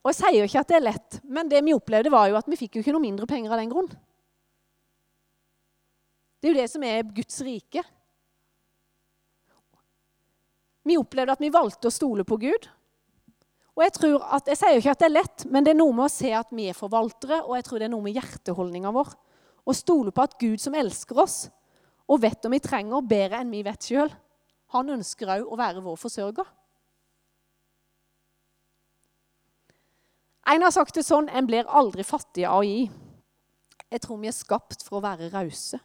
Og 0.07 0.13
Jeg 0.13 0.19
sier 0.21 0.37
jo 0.39 0.47
ikke 0.47 0.61
at 0.63 0.71
det 0.71 0.77
er 0.79 0.85
lett, 0.87 1.19
men 1.27 1.49
det 1.51 1.63
vi 1.67 1.75
opplevde 1.75 2.13
var 2.15 2.29
jo 2.31 2.39
at 2.39 2.47
vi 2.51 2.59
fikk 2.59 2.77
jo 2.77 2.83
ikke 2.85 2.95
noe 2.95 3.03
mindre 3.03 3.27
penger 3.27 3.55
av 3.55 3.59
den 3.59 3.73
grunn. 3.73 3.89
Det 6.39 6.47
er 6.47 6.55
jo 6.55 6.61
det 6.61 6.71
som 6.71 6.85
er 6.87 7.09
Guds 7.11 7.41
rike. 7.43 7.83
Vi 10.87 10.99
opplevde 11.01 11.35
at 11.35 11.43
vi 11.43 11.51
valgte 11.51 11.91
å 11.91 11.95
stole 11.95 12.23
på 12.27 12.39
Gud. 12.39 12.69
Og 13.77 13.85
Jeg 13.85 13.93
tror 13.93 14.23
at, 14.33 14.47
jeg 14.49 14.57
sier 14.57 14.73
jo 14.73 14.81
ikke 14.81 14.95
at 14.97 15.03
det 15.03 15.09
er 15.11 15.19
lett, 15.19 15.45
men 15.53 15.65
det 15.65 15.75
er 15.75 15.79
noe 15.79 15.93
med 15.93 16.07
å 16.07 16.13
se 16.13 16.31
at 16.33 16.53
vi 16.57 16.71
er 16.71 16.77
forvaltere, 16.77 17.43
og 17.45 17.59
jeg 17.59 17.67
tror 17.67 17.83
det 17.83 17.89
er 17.91 17.93
noe 17.93 18.05
med 18.07 18.17
hjerteholdninga 18.17 18.93
vår. 18.97 19.11
Å 19.67 19.73
stole 19.77 20.15
på 20.17 20.25
at 20.25 20.37
Gud 20.41 20.63
som 20.63 20.77
elsker 20.79 21.21
oss, 21.21 21.39
og 22.09 22.23
vet 22.23 22.47
om 22.49 22.55
vi 22.55 22.63
trenger 22.63 23.05
bedre 23.05 23.43
enn 23.43 23.53
vi 23.53 23.65
vet 23.67 23.85
sjøl, 23.85 24.13
han 24.73 24.95
ønsker 24.97 25.29
òg 25.37 25.45
å 25.51 25.59
være 25.61 25.83
vår 25.85 25.99
forsørger. 26.01 26.49
En 30.47 30.63
har 30.63 30.73
sagt 30.73 30.95
det 30.95 31.05
sånn 31.05 31.29
en 31.29 31.47
blir 31.47 31.67
aldri 31.67 32.07
fattig 32.07 32.47
av 32.47 32.63
å 32.63 32.67
gi. 32.67 32.87
Jeg 33.91 34.03
tror 34.03 34.21
vi 34.23 34.31
er 34.31 34.35
skapt 34.35 34.85
for 34.87 34.99
å 34.99 35.05
være 35.05 35.29
rause. 35.35 35.81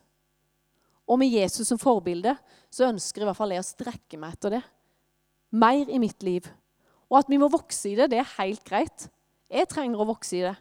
Og 1.10 1.18
med 1.20 1.34
Jesus 1.34 1.68
som 1.68 1.82
forbilde 1.82 2.36
så 2.72 2.88
ønsker 2.88 3.24
i 3.24 3.28
hvert 3.28 3.38
fall 3.38 3.52
jeg 3.52 3.66
å 3.66 3.68
strekke 3.68 4.20
meg 4.22 4.38
etter 4.38 4.56
det. 4.56 4.62
Mer 5.52 5.90
i 5.90 6.00
mitt 6.00 6.22
liv. 6.24 6.46
Og 7.12 7.20
at 7.20 7.32
vi 7.32 7.40
må 7.42 7.50
vokse 7.52 7.92
i 7.92 7.98
det, 8.00 8.08
det 8.14 8.22
er 8.22 8.36
helt 8.38 8.64
greit. 8.68 9.10
Jeg 9.52 9.68
trenger 9.68 10.00
å 10.00 10.08
vokse 10.08 10.38
i 10.38 10.46
det. 10.46 10.56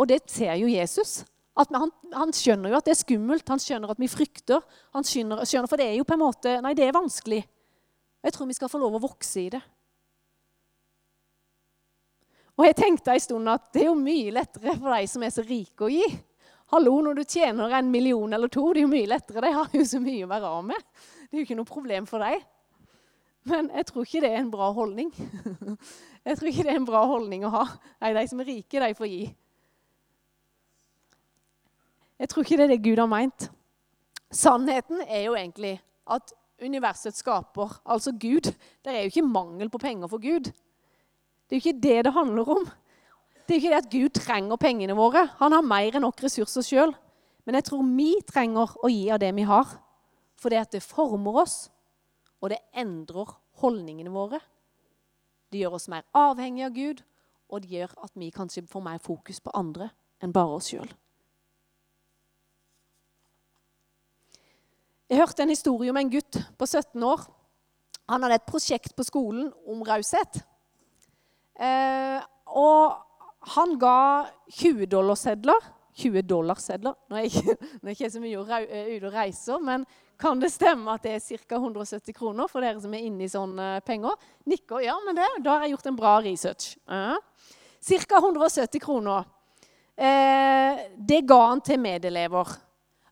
Og 0.00 0.08
det 0.08 0.22
ser 0.32 0.56
jo 0.56 0.70
Jesus. 0.72 1.20
Han, 1.52 1.90
han, 2.14 2.32
skjønner 2.32 2.72
jo 2.72 2.78
at 2.78 2.86
det 2.88 2.94
er 2.94 3.02
skummelt, 3.02 3.50
han 3.52 3.60
skjønner 3.60 3.92
at 3.92 4.00
vi 4.00 4.08
frykter. 4.08 4.64
Han 4.96 5.04
skjønner, 5.04 5.44
skjønner, 5.44 5.68
For 5.68 5.80
det 5.80 5.90
er 5.90 5.98
jo 5.98 6.06
på 6.08 6.16
en 6.16 6.24
måte 6.24 6.56
Nei, 6.64 6.72
det 6.78 6.86
er 6.86 6.96
vanskelig. 6.96 7.42
Jeg 8.22 8.34
tror 8.34 8.48
vi 8.48 8.56
skal 8.56 8.70
få 8.72 8.80
lov 8.80 8.96
å 8.96 9.02
vokse 9.02 9.42
i 9.42 9.50
det. 9.52 9.60
Og 12.56 12.66
jeg 12.68 12.76
tenkte 12.78 13.12
en 13.12 13.22
stund 13.24 13.50
at 13.50 13.70
det 13.74 13.84
er 13.84 13.90
jo 13.90 13.98
mye 13.98 14.32
lettere 14.32 14.76
for 14.78 14.92
de 14.94 15.08
som 15.10 15.24
er 15.24 15.32
så 15.34 15.44
rike 15.44 15.86
å 15.86 15.92
gi. 15.92 16.06
Hallo, 16.72 16.94
når 17.04 17.18
du 17.18 17.22
tjener 17.28 17.74
en 17.76 17.90
million 17.92 18.32
eller 18.32 18.48
to, 18.52 18.64
det 18.72 18.80
er 18.80 18.86
jo 18.86 18.92
mye 18.92 19.08
lettere. 19.10 19.42
De 19.44 19.52
har 19.56 19.76
jo 19.76 19.84
så 19.88 20.00
mye 20.00 20.24
å 20.24 20.30
være 20.30 20.52
av 20.56 20.64
med. 20.70 20.86
Det 21.26 21.36
er 21.36 21.42
jo 21.42 21.46
ikke 21.48 21.58
noe 21.58 21.68
problem 21.68 22.08
for 22.08 22.24
deg. 22.24 22.44
Men 23.48 23.70
jeg 23.74 23.86
tror 23.88 24.06
ikke 24.06 24.22
det 24.22 24.30
er 24.30 24.40
en 24.40 24.50
bra 24.52 24.70
holdning. 24.72 25.12
Jeg 26.22 26.38
tror 26.38 26.48
ikke 26.48 26.62
det 26.62 26.70
er 26.70 26.78
en 26.78 26.86
bra 26.86 27.00
holdning 27.10 27.42
å 27.42 27.50
ha. 27.50 27.62
Nei, 27.98 28.12
de 28.14 28.20
som 28.30 28.38
er 28.38 28.46
rike, 28.46 28.78
de 28.78 28.94
får 28.94 29.08
gi. 29.10 29.22
Jeg 32.22 32.30
tror 32.30 32.44
ikke 32.46 32.58
det 32.60 32.66
er 32.68 32.70
det 32.70 32.84
Gud 32.84 33.00
har 33.02 33.08
meint. 33.10 33.48
Sannheten 34.30 35.02
er 35.02 35.24
jo 35.24 35.34
egentlig 35.34 35.72
at 36.06 36.30
universets 36.62 37.18
skaper, 37.24 37.74
altså 37.82 38.12
Gud 38.14 38.52
Det 38.52 38.92
er 38.92 39.00
jo 39.02 39.10
ikke 39.10 39.26
mangel 39.26 39.70
på 39.72 39.80
penger 39.82 40.06
for 40.06 40.22
Gud. 40.22 40.46
Det 40.46 41.56
er 41.56 41.58
jo 41.58 41.64
ikke 41.64 41.82
det 41.82 42.04
det 42.06 42.14
handler 42.14 42.54
om. 42.54 42.68
Det 43.42 43.56
er 43.56 43.58
jo 43.58 43.62
ikke 43.64 43.74
det 43.74 43.82
at 43.82 43.92
Gud 43.92 44.20
trenger 44.22 44.56
pengene 44.62 44.94
våre. 44.96 45.26
Han 45.42 45.52
har 45.52 45.66
mer 45.66 45.98
enn 45.98 46.06
nok 46.06 46.22
ressurser 46.22 46.62
sjøl. 46.62 46.94
Men 47.42 47.58
jeg 47.58 47.66
tror 47.66 47.82
vi 47.90 48.12
trenger 48.22 48.78
å 48.78 48.90
gi 48.90 49.08
av 49.10 49.18
det 49.20 49.32
vi 49.34 49.44
har. 49.50 49.66
For 50.38 50.54
det 50.54 50.62
at 50.62 50.78
det 50.78 50.86
former 50.86 51.42
oss, 51.42 51.66
og 52.42 52.50
det 52.50 52.58
endrer 52.74 53.30
holdningene 53.62 54.12
våre. 54.12 54.40
Det 55.52 55.62
gjør 55.62 55.78
oss 55.78 55.88
mer 55.92 56.04
avhengige 56.16 56.66
av 56.66 56.74
Gud, 56.76 57.02
og 57.52 57.62
det 57.62 57.70
gjør 57.76 57.94
at 58.04 58.18
vi 58.18 58.32
kanskje 58.34 58.66
får 58.68 58.84
mer 58.84 59.00
fokus 59.02 59.40
på 59.44 59.52
andre 59.54 59.90
enn 60.22 60.34
bare 60.34 60.58
oss 60.58 60.70
sjøl. 60.72 60.90
Jeg 65.12 65.20
hørte 65.20 65.44
en 65.44 65.52
historie 65.52 65.92
om 65.92 65.98
en 66.00 66.10
gutt 66.10 66.38
på 66.56 66.66
17 66.66 67.02
år. 67.04 67.26
Han 68.08 68.24
hadde 68.24 68.38
et 68.40 68.48
prosjekt 68.48 68.94
på 68.96 69.04
skolen 69.04 69.50
om 69.68 69.82
raushet. 69.84 70.40
Eh, 71.60 72.22
og 72.48 72.96
han 73.52 73.76
ga 73.80 73.98
20 74.48 74.88
dollarsedler. 74.88 75.68
20 76.00 76.24
dollarsedler. 76.24 76.96
Nå 77.10 77.18
er 77.20 77.28
jeg 77.28 77.44
nå 77.82 77.90
er 77.90 77.92
ikke 77.92 78.10
så 78.14 78.22
mye 78.22 78.62
eh, 78.62 78.94
ute 78.96 79.10
og 79.10 79.12
reiser, 79.18 79.60
men 79.60 79.84
kan 80.22 80.40
det 80.40 80.52
stemme 80.54 80.94
at 80.94 81.02
det 81.04 81.16
er 81.18 81.42
ca. 81.42 81.58
170 81.58 82.14
kroner 82.14 82.50
for 82.50 82.62
dere 82.64 82.78
som 82.80 82.94
er 82.94 83.08
inne 83.08 83.26
i 83.26 83.32
sånne 83.32 83.74
penger? 83.86 84.14
Nikker. 84.48 84.84
Ja, 84.86 84.94
men 85.02 85.18
det, 85.18 85.26
da 85.42 85.56
har 85.56 85.66
jeg 85.66 85.74
gjort 85.74 85.90
en 85.90 85.98
bra 85.98 86.16
research. 86.22 86.76
Uh 86.86 87.18
Ca. 87.82 88.16
170 88.16 88.80
kroner. 88.80 89.24
Eh, 89.96 90.80
det 90.96 91.24
ga 91.26 91.38
han 91.48 91.60
til 91.60 91.80
medelever. 91.82 92.52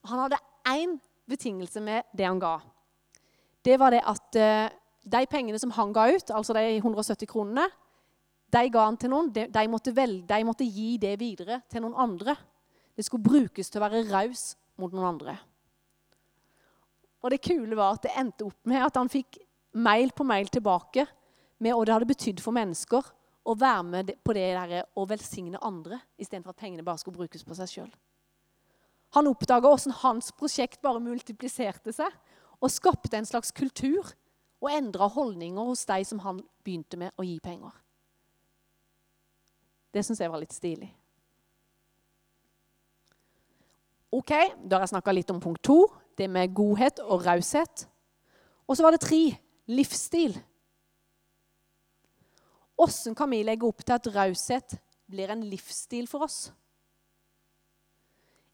Han 0.06 0.22
hadde 0.22 0.38
én 0.70 0.94
betingelse 1.26 1.82
med 1.82 2.06
det 2.16 2.28
han 2.28 2.38
ga. 2.38 2.60
Det 3.62 3.76
var 3.80 3.90
det 3.90 4.04
at 4.06 4.38
eh, 4.38 4.70
de 5.02 5.24
pengene 5.26 5.58
som 5.58 5.74
han 5.74 5.92
ga 5.92 6.06
ut, 6.14 6.30
altså 6.30 6.54
de 6.54 6.78
170 6.78 7.26
kronene, 7.28 7.66
de 8.50 8.62
ga 8.70 8.86
han 8.86 8.96
til 8.96 9.10
noen. 9.10 9.32
De, 9.34 9.48
de, 9.50 9.66
måtte 9.70 9.94
velge, 9.94 10.26
de 10.30 10.46
måtte 10.46 10.64
gi 10.64 10.94
det 11.02 11.16
videre 11.18 11.60
til 11.70 11.82
noen 11.82 11.98
andre. 11.98 12.36
Det 12.94 13.04
skulle 13.06 13.26
brukes 13.26 13.70
til 13.70 13.80
å 13.80 13.88
være 13.88 14.06
raus 14.10 14.52
mot 14.78 14.94
noen 14.94 15.16
andre. 15.16 15.36
Og 17.20 17.32
det 17.32 17.42
kule 17.44 17.76
var 17.76 17.96
at 17.96 18.06
det 18.06 18.16
endte 18.16 18.46
opp 18.48 18.68
med 18.68 18.84
at 18.84 18.96
han 18.96 19.10
fikk 19.12 19.38
mail 19.76 20.12
på 20.16 20.24
mail 20.26 20.48
tilbake 20.52 21.06
med 21.60 21.74
hva 21.76 21.84
det 21.84 21.94
hadde 21.94 22.08
betydd 22.10 22.40
for 22.42 22.56
mennesker 22.56 23.10
å 23.50 23.56
være 23.58 23.82
med 23.86 24.14
på 24.24 24.34
det 24.36 24.46
der 24.56 24.86
å 24.96 25.04
velsigne 25.08 25.60
andre 25.64 26.00
istedenfor 26.20 26.54
at 26.54 26.62
pengene 26.62 26.84
bare 26.86 27.00
skulle 27.00 27.20
brukes 27.20 27.44
på 27.44 27.56
seg 27.56 27.70
sjøl. 27.72 27.92
Han 29.16 29.28
oppdaga 29.30 29.68
hvordan 29.68 29.96
hans 30.04 30.30
prosjekt 30.38 30.80
bare 30.84 31.02
multipliserte 31.02 31.92
seg 31.94 32.14
og 32.60 32.72
skapte 32.72 33.16
en 33.18 33.28
slags 33.28 33.50
kultur 33.56 34.12
og 34.60 34.70
endra 34.70 35.08
holdninger 35.10 35.70
hos 35.70 35.86
de 35.88 36.04
som 36.06 36.20
han 36.24 36.42
begynte 36.64 36.98
med 37.00 37.14
å 37.16 37.26
gi 37.26 37.38
penger. 37.42 37.72
Det 39.90 40.04
syns 40.06 40.20
jeg 40.22 40.30
var 40.30 40.42
litt 40.42 40.54
stilig. 40.54 40.90
Ok, 44.10 44.30
Da 44.66 44.76
har 44.76 44.84
jeg 44.84 44.92
snakka 44.92 45.14
litt 45.14 45.30
om 45.30 45.40
punkt 45.40 45.62
to, 45.62 45.84
det 46.18 46.28
med 46.30 46.54
godhet 46.54 47.00
og 47.04 47.24
raushet. 47.26 47.86
Og 48.66 48.76
så 48.76 48.86
var 48.86 48.94
det 48.94 49.02
tre 49.04 49.22
livsstil. 49.70 50.36
Åssen 52.80 53.14
kan 53.14 53.30
vi 53.30 53.42
legge 53.44 53.66
opp 53.68 53.82
til 53.84 53.96
at 53.96 54.08
raushet 54.14 54.78
blir 55.10 55.32
en 55.32 55.42
livsstil 55.44 56.08
for 56.08 56.24
oss? 56.26 56.48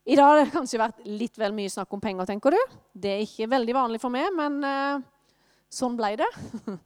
I 0.07 0.15
dag 0.15 0.29
har 0.29 0.39
det 0.39 0.53
kanskje 0.55 0.79
vært 0.79 1.07
litt 1.07 1.39
vel 1.39 1.55
mye 1.55 1.71
snakk 1.71 1.93
om 1.95 2.03
penger, 2.03 2.29
tenker 2.29 2.55
du. 2.55 2.59
Det 2.95 3.11
er 3.11 3.25
ikke 3.25 3.51
veldig 3.51 3.75
vanlig 3.75 4.01
for 4.03 4.15
meg, 4.15 4.29
men 4.39 4.61
eh, 4.63 5.01
sånn 5.73 5.97
ble 5.99 6.13
det. 6.21 6.29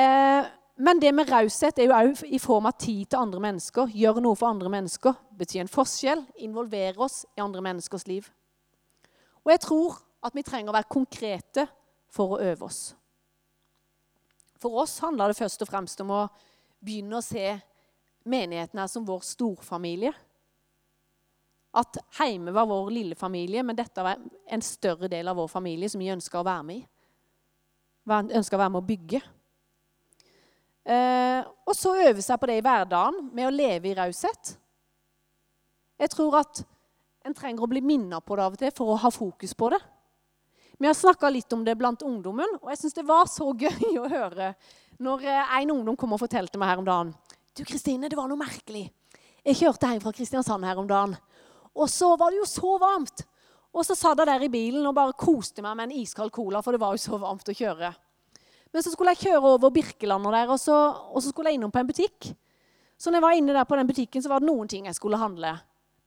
eh, 0.00 0.48
men 0.82 1.02
det 1.02 1.12
med 1.14 1.30
raushet 1.30 1.78
er 1.78 1.88
jo 1.88 1.94
òg 1.94 2.24
i 2.26 2.40
form 2.42 2.66
av 2.70 2.74
tid 2.78 3.06
til 3.06 3.22
andre 3.22 3.42
mennesker. 3.42 3.94
Gjøre 3.94 4.22
noe 4.22 4.38
for 4.38 4.50
andre 4.50 4.70
mennesker. 4.70 5.14
Betyr 5.38 5.64
en 5.64 5.70
forskjell. 5.70 6.24
Involvere 6.46 7.06
oss 7.06 7.24
i 7.38 7.42
andre 7.42 7.62
menneskers 7.66 8.06
liv. 8.10 8.28
Og 9.48 9.54
jeg 9.54 9.64
tror 9.64 9.94
at 10.28 10.34
vi 10.36 10.44
trenger 10.44 10.68
å 10.68 10.76
være 10.76 10.92
konkrete 10.92 11.62
for 12.12 12.36
å 12.36 12.40
øve 12.44 12.66
oss. 12.68 12.82
For 14.60 14.76
oss 14.82 14.98
handler 15.00 15.32
det 15.32 15.38
først 15.38 15.64
og 15.64 15.70
fremst 15.70 16.02
om 16.04 16.12
å 16.12 16.26
begynne 16.84 17.16
å 17.16 17.24
se 17.24 17.54
menigheten 18.28 18.82
her 18.82 18.90
som 18.92 19.06
vår 19.08 19.24
storfamilie. 19.24 20.12
At 21.80 21.96
heime 22.18 22.52
var 22.52 22.68
vår 22.68 22.92
lille 22.92 23.16
familie, 23.16 23.64
men 23.64 23.78
dette 23.78 24.04
var 24.04 24.20
en 24.20 24.64
større 24.64 25.08
del 25.08 25.32
av 25.32 25.40
vår 25.40 25.48
familie 25.48 25.88
som 25.88 26.04
vi 26.04 26.12
ønska 26.12 26.42
å 26.42 26.44
være 26.44 26.68
med 26.68 26.82
i. 26.82 26.86
Ønska 28.36 28.58
å 28.58 28.62
være 28.66 28.74
med 28.74 28.82
å 28.82 28.88
bygge. 28.92 29.24
Eh, 30.88 31.40
og 31.64 31.76
så 31.76 31.96
øve 32.04 32.24
seg 32.24 32.40
på 32.40 32.48
det 32.52 32.60
i 32.60 32.64
hverdagen 32.64 33.30
med 33.32 33.48
å 33.48 33.54
leve 33.54 33.88
i 33.88 33.96
raushet. 33.96 34.58
Jeg 35.96 36.12
tror 36.12 36.42
at 36.44 36.66
en 37.26 37.34
trenger 37.36 37.64
å 37.64 37.70
bli 37.70 37.82
minnet 37.84 38.24
på 38.24 38.36
det 38.36 38.44
av 38.44 38.56
og 38.56 38.60
til 38.60 38.74
for 38.74 38.92
å 38.92 38.98
ha 39.02 39.10
fokus 39.12 39.54
på 39.58 39.70
det. 39.74 39.80
Vi 40.78 40.86
har 40.86 40.94
snakka 40.94 41.30
litt 41.34 41.52
om 41.52 41.64
det 41.66 41.74
blant 41.78 42.04
ungdommen, 42.06 42.58
og 42.60 42.68
jeg 42.70 42.78
syns 42.82 42.94
det 42.94 43.06
var 43.06 43.26
så 43.30 43.50
gøy 43.50 43.96
å 44.02 44.10
høre 44.10 44.52
når 45.02 45.24
eh, 45.26 45.56
en 45.60 45.74
ungdom 45.74 45.98
kom 45.98 46.14
og 46.14 46.22
fortalte 46.22 46.58
meg 46.60 46.70
her 46.70 46.82
om 46.82 46.86
dagen. 46.86 47.10
Du, 47.54 47.64
Kristine, 47.66 48.10
det 48.10 48.18
var 48.18 48.30
noe 48.30 48.38
merkelig. 48.38 48.86
Jeg 49.42 49.58
kjørte 49.58 49.90
hjem 49.90 50.02
fra 50.02 50.14
Kristiansand 50.14 50.66
her 50.66 50.78
om 50.78 50.86
dagen. 50.86 51.16
Og 51.74 51.90
så 51.90 52.12
var 52.18 52.30
det 52.30 52.40
jo 52.40 52.46
så 52.48 52.76
varmt. 52.78 53.24
Og 53.74 53.84
så 53.86 53.94
satt 53.98 54.18
jeg 54.18 54.28
der 54.30 54.44
i 54.46 54.50
bilen 54.50 54.86
og 54.86 54.94
bare 54.96 55.16
koste 55.18 55.62
meg 55.62 55.76
med 55.78 55.88
en 55.88 56.00
iskald 56.00 56.32
cola, 56.34 56.62
for 56.64 56.74
det 56.74 56.82
var 56.82 56.94
jo 56.94 57.02
så 57.02 57.18
varmt 57.20 57.50
å 57.50 57.54
kjøre. 57.54 57.90
Men 58.72 58.84
så 58.84 58.92
skulle 58.92 59.14
jeg 59.14 59.28
kjøre 59.28 59.54
over 59.56 59.72
Birkelandet 59.72 60.34
der, 60.34 60.52
og 60.52 60.60
så, 60.60 60.76
og 61.10 61.22
så 61.22 61.32
skulle 61.32 61.52
jeg 61.52 61.58
innom 61.58 61.72
på 61.74 61.80
en 61.80 61.88
butikk. 61.88 62.30
Så 62.98 63.10
når 63.10 63.20
jeg 63.20 63.26
var 63.26 63.38
inne 63.38 63.54
der 63.56 63.68
på 63.68 63.78
den 63.78 63.88
butikken, 63.88 64.22
så 64.24 64.30
var 64.32 64.42
det 64.42 64.50
noen 64.50 64.70
ting 64.70 64.88
jeg 64.88 64.98
skulle 64.98 65.20
handle. 65.20 65.54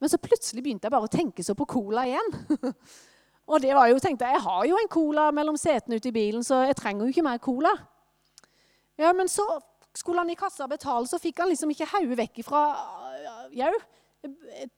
Men 0.02 0.10
så 0.10 0.18
plutselig 0.18 0.64
begynte 0.64 0.88
jeg 0.88 0.94
bare 0.96 1.06
å 1.06 1.12
tenke 1.12 1.44
så 1.46 1.54
på 1.54 1.68
cola 1.70 2.02
igjen. 2.10 2.32
og 3.50 3.62
det 3.62 3.70
var 3.78 3.86
jo, 3.92 4.00
tenkte 4.02 4.26
jeg, 4.26 4.40
jeg 4.40 4.46
har 4.48 4.66
jo 4.66 4.80
en 4.80 4.90
cola 4.90 5.28
mellom 5.34 5.58
setene 5.60 6.00
ute 6.00 6.10
i 6.10 6.16
bilen, 6.16 6.42
så 6.42 6.64
jeg 6.66 6.78
trenger 6.80 7.06
jo 7.06 7.14
ikke 7.14 7.26
mer 7.26 7.42
cola. 7.42 7.72
Ja, 8.98 9.14
Men 9.14 9.30
så 9.30 9.46
skulle 9.94 10.24
han 10.24 10.32
i 10.32 10.38
kassa 10.38 10.66
betale, 10.68 11.06
så 11.06 11.20
fikk 11.22 11.42
han 11.44 11.52
liksom 11.52 11.70
ikke 11.70 11.90
hodet 11.94 12.18
vekk 12.24 12.42
ifra 12.42 12.66
jau 13.54 13.72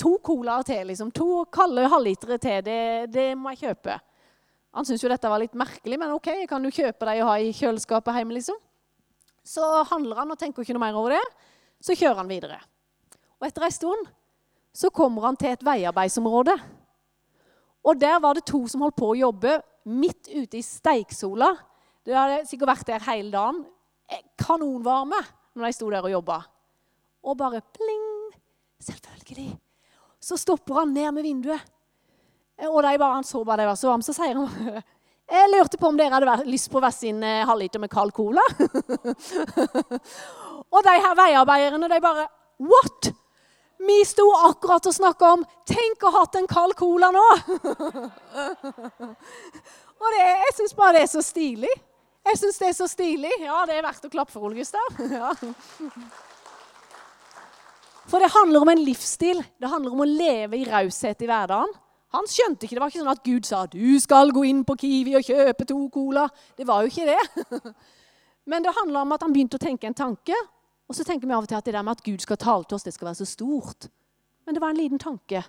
to 0.00 0.18
colaer 0.24 0.64
til. 0.64 0.86
liksom. 0.86 1.10
To 1.12 1.44
kalde 1.52 1.88
halvlitere 1.88 2.38
til. 2.38 2.64
Det, 2.64 3.12
det, 3.12 3.26
må 3.38 3.52
jeg 3.52 3.68
kjøpe. 3.68 3.98
Han 4.74 4.86
syntes 4.86 5.04
jo 5.04 5.10
dette 5.12 5.30
var 5.30 5.42
litt 5.42 5.54
merkelig, 5.54 5.98
men 6.00 6.14
OK, 6.16 6.32
jeg 6.40 6.50
kan 6.50 6.64
jo 6.64 6.72
kjøpe 6.74 7.06
dem 7.06 7.22
og 7.22 7.30
ha 7.30 7.38
i 7.38 7.52
kjøleskapet 7.54 8.18
hjemme. 8.18 8.34
liksom. 8.34 8.58
Så 9.44 9.64
handler 9.90 10.22
han 10.22 10.32
og 10.32 10.40
tenker 10.40 10.64
ikke 10.64 10.74
noe 10.74 10.86
mer 10.86 10.98
over 10.98 11.14
det. 11.14 11.24
Så 11.84 11.96
kjører 11.98 12.22
han 12.22 12.30
videre. 12.30 12.58
Og 13.38 13.48
etter 13.48 13.66
ei 13.66 13.74
stund 13.74 14.08
så 14.74 14.90
kommer 14.90 15.28
han 15.28 15.38
til 15.38 15.54
et 15.54 15.62
veiarbeidsområde. 15.64 16.56
Og 17.84 18.00
der 18.00 18.18
var 18.20 18.34
det 18.34 18.46
to 18.48 18.64
som 18.70 18.82
holdt 18.82 18.96
på 18.98 19.12
å 19.12 19.18
jobbe 19.18 19.58
midt 19.84 20.30
ute 20.32 20.58
i 20.58 20.64
steiksola. 20.64 21.52
Det 22.04 22.16
hadde 22.16 22.42
sikkert 22.48 22.72
vært 22.72 22.88
der 22.88 23.06
hele 23.06 23.30
dagen. 23.32 23.62
Eh, 24.10 24.24
kanonvarme 24.40 25.20
når 25.54 25.68
de 25.68 25.76
sto 25.76 25.90
der 25.92 26.04
og 26.04 26.16
jobba. 26.16 26.40
Og 27.24 27.38
bare 27.38 27.62
pling, 27.76 28.10
Selvfølgelig. 28.84 29.54
Så 30.20 30.36
stopper 30.36 30.74
han 30.74 30.92
ned 30.92 31.12
med 31.16 31.24
vinduet. 31.24 31.60
Og 32.68 32.82
de 32.84 32.98
bare, 32.98 33.14
han 33.14 33.24
så 33.24 33.40
bare 33.44 33.62
det 33.62 33.70
var 33.70 33.78
så 33.80 33.88
varmt. 33.88 34.04
Så 34.04 34.12
sier 34.12 34.36
han 34.36 34.82
jeg 35.34 35.50
lurte 35.54 35.80
på 35.80 35.88
om 35.88 35.96
dere 35.96 36.18
hadde 36.18 36.44
lyst 36.50 36.68
på 36.72 36.82
hver 36.84 36.92
sin 36.92 37.22
eh, 37.24 37.46
halvliter 37.48 37.80
med 37.80 37.92
kald 37.92 38.12
cola. 38.12 38.44
og 40.74 40.80
de 40.84 40.96
her 41.00 41.16
veiarbeiderne, 41.16 41.88
de 41.88 42.00
bare 42.04 42.26
What? 42.60 43.08
Vi 43.84 43.98
sto 44.08 44.24
akkurat 44.48 44.86
og 44.88 44.94
snakka 44.96 45.32
om 45.36 45.42
Tenk 45.68 46.04
å 46.04 46.12
ha 46.14 46.24
hatt 46.24 46.38
en 46.40 46.48
kald 46.48 46.74
cola 46.78 47.10
nå! 47.14 47.24
og 50.00 50.14
det, 50.14 50.22
jeg 50.22 50.54
syns 50.58 50.76
bare 50.78 50.98
det 50.98 51.02
er 51.04 51.12
så 51.12 51.22
stilig. 51.24 51.74
Jeg 52.24 52.40
syns 52.40 52.60
det 52.60 52.70
er 52.70 52.76
så 52.76 52.86
stilig. 52.88 53.32
Ja, 53.42 53.64
det 53.68 53.76
er 53.76 53.84
verdt 53.84 54.06
å 54.06 54.12
klappe 54.12 54.32
for, 54.32 54.48
Ole 54.48 54.62
Gustav. 54.62 54.86
ja. 55.18 55.30
For 58.08 58.20
det 58.20 58.32
handler 58.32 58.64
om 58.64 58.72
en 58.72 58.84
livsstil. 58.84 59.42
Det 59.60 59.72
handler 59.72 59.96
om 59.96 60.04
å 60.04 60.08
leve 60.08 60.60
i 60.60 60.68
raushet 60.68 61.24
i 61.24 61.28
hverdagen. 61.28 61.72
Han 62.14 62.28
skjønte 62.30 62.64
ikke, 62.64 62.76
Det 62.76 62.82
var 62.82 62.92
ikke 62.92 63.02
sånn 63.02 63.12
at 63.12 63.26
Gud 63.26 63.48
sa 63.48 63.64
du 63.66 64.00
skal 64.00 64.30
gå 64.32 64.44
inn 64.46 64.62
på 64.64 64.76
Kiwi 64.78 65.16
og 65.18 65.26
kjøpe 65.26 65.66
to 65.66 65.78
cola. 65.92 66.28
Det 66.56 66.66
var 66.68 66.84
jo 66.84 66.92
ikke 66.92 67.08
det. 67.10 67.72
Men 68.50 68.64
det 68.64 68.76
handler 68.76 69.02
om 69.02 69.14
at 69.16 69.24
han 69.24 69.34
begynte 69.34 69.58
å 69.58 69.64
tenke 69.64 69.88
en 69.88 69.98
tanke. 69.98 70.36
Og 70.88 70.96
så 70.96 71.04
tenker 71.06 71.28
vi 71.28 71.34
av 71.34 71.46
og 71.46 71.48
til 71.48 71.58
at 71.58 71.66
det 71.66 71.74
der 71.74 71.84
med 71.84 71.96
at 71.96 72.04
Gud 72.04 72.20
skal 72.22 72.40
tale 72.40 72.66
til 72.68 72.76
oss, 72.76 72.84
det 72.84 72.92
skal 72.94 73.08
være 73.08 73.20
så 73.22 73.28
stort. 73.28 73.88
Men 74.44 74.56
det 74.56 74.62
var 74.62 74.74
en 74.74 74.80
liten 74.80 75.00
tanke. 75.00 75.40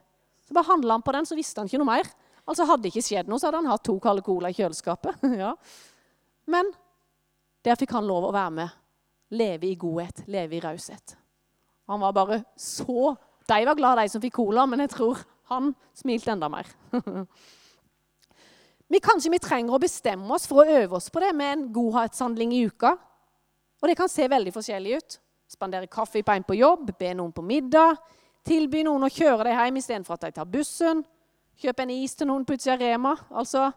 Så 0.45 0.55
bare 0.55 0.69
handla 0.69 0.95
han 0.95 1.03
på 1.03 1.13
den, 1.15 1.27
så 1.27 1.35
visste 1.35 1.61
han 1.61 1.69
ikke 1.69 1.81
noe 1.81 1.91
mer. 1.91 2.09
Altså 2.45 2.67
Hadde 2.69 2.85
det 2.85 2.93
ikke 2.93 3.07
skjedd 3.07 3.29
noe, 3.29 3.41
så 3.41 3.49
hadde 3.49 3.63
han 3.63 3.71
hatt 3.73 3.83
to 3.85 3.97
kalde 4.01 4.23
cola 4.25 4.51
i 4.51 4.57
kjøleskapet. 4.57 5.25
ja. 5.43 5.51
Men 6.51 6.69
der 7.65 7.77
fikk 7.79 7.95
han 7.97 8.07
lov 8.07 8.29
å 8.29 8.33
være 8.35 8.55
med. 8.61 8.81
Leve 9.35 9.71
i 9.71 9.77
godhet, 9.79 10.23
leve 10.31 10.59
i 10.59 10.63
raushet. 10.63 11.15
Han 11.89 12.01
var 12.01 12.13
bare 12.15 12.43
så 12.57 13.15
De 13.45 13.57
var 13.65 13.77
glad, 13.77 13.99
de 13.99 14.09
som 14.09 14.21
fikk 14.21 14.39
cola, 14.39 14.63
men 14.65 14.81
jeg 14.81 14.93
tror 14.95 15.19
han 15.51 15.73
smilte 15.93 16.31
enda 16.33 16.47
mer. 16.49 16.69
vi 18.89 19.01
Kanskje 19.03 19.33
vi 19.33 19.41
trenger 19.41 19.75
å 19.75 19.81
bestemme 19.81 20.33
oss 20.33 20.47
for 20.49 20.63
å 20.63 20.79
øve 20.79 20.97
oss 20.97 21.11
på 21.13 21.21
det 21.21 21.29
med 21.37 21.51
en 21.51 21.67
godhetshandling 21.73 22.55
i 22.57 22.63
uka. 22.65 22.95
Og 23.81 23.91
det 23.91 23.97
kan 23.99 24.09
se 24.09 24.25
veldig 24.31 24.53
forskjellig 24.55 24.97
ut. 24.97 25.17
Spandere 25.47 25.87
kaffe 25.91 26.23
på 26.25 26.33
en 26.33 26.45
på 26.45 26.57
jobb, 26.57 26.91
be 26.97 27.13
noen 27.13 27.33
på 27.35 27.43
middag, 27.45 27.99
tilby 28.45 28.83
noen 28.85 29.05
å 29.05 29.11
kjøre 29.11 29.47
deg 29.47 29.57
hjem 29.59 29.79
istedenfor 29.81 30.17
at 30.17 30.27
de 30.27 30.35
tar 30.39 30.49
bussen, 30.49 31.03
kjøpe 31.61 31.85
en 31.85 31.93
is 31.93 32.15
til 32.17 32.29
noen 32.29 32.45
på 32.45 32.57
utsida 32.57 32.75
av 32.75 32.81
Rema. 32.81 33.13
Altså, 33.29 33.69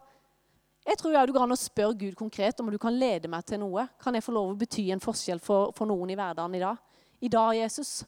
jeg 0.88 0.98
tror 0.98 1.14
jeg 1.14 1.28
du 1.28 1.34
går 1.36 1.44
an 1.44 1.54
å 1.54 1.60
spørre 1.60 1.98
Gud 2.00 2.16
konkret 2.16 2.60
om 2.60 2.70
du 2.72 2.78
kan 2.80 2.96
lede 2.96 3.28
meg 3.28 3.44
til 3.46 3.60
noe. 3.60 3.84
Kan 4.00 4.16
jeg 4.16 4.24
få 4.24 4.32
lov 4.32 4.54
å 4.54 4.58
bety 4.58 4.88
en 4.94 5.04
forskjell 5.04 5.40
for, 5.44 5.74
for 5.76 5.90
noen 5.90 6.14
i 6.14 6.16
hverdagen 6.18 6.56
i 6.56 6.62
dag? 6.64 6.78
i 7.20 7.28
dag, 7.28 7.56
Jesus? 7.56 8.04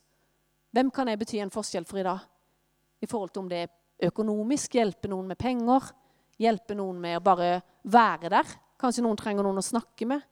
Hvem 0.71 0.91
kan 0.91 1.09
jeg 1.11 1.19
bety 1.19 1.41
en 1.43 1.51
forskjell 1.51 1.87
for 1.89 2.01
i 2.01 2.07
dag? 2.07 2.21
I 3.01 3.09
forhold 3.11 3.33
til 3.35 3.45
om 3.45 3.49
det 3.51 3.63
er 3.65 4.11
økonomisk, 4.11 4.77
hjelpe 4.79 5.11
noen 5.11 5.33
med 5.33 5.39
penger, 5.41 5.91
hjelpe 6.41 6.77
noen 6.79 7.01
med 7.01 7.19
å 7.19 7.25
bare 7.25 7.51
være 7.83 8.31
der. 8.33 8.53
Kanskje 8.81 9.05
noen 9.05 9.19
trenger 9.19 9.47
noen 9.47 9.61
å 9.61 9.65
snakke 9.65 10.07
med. 10.09 10.23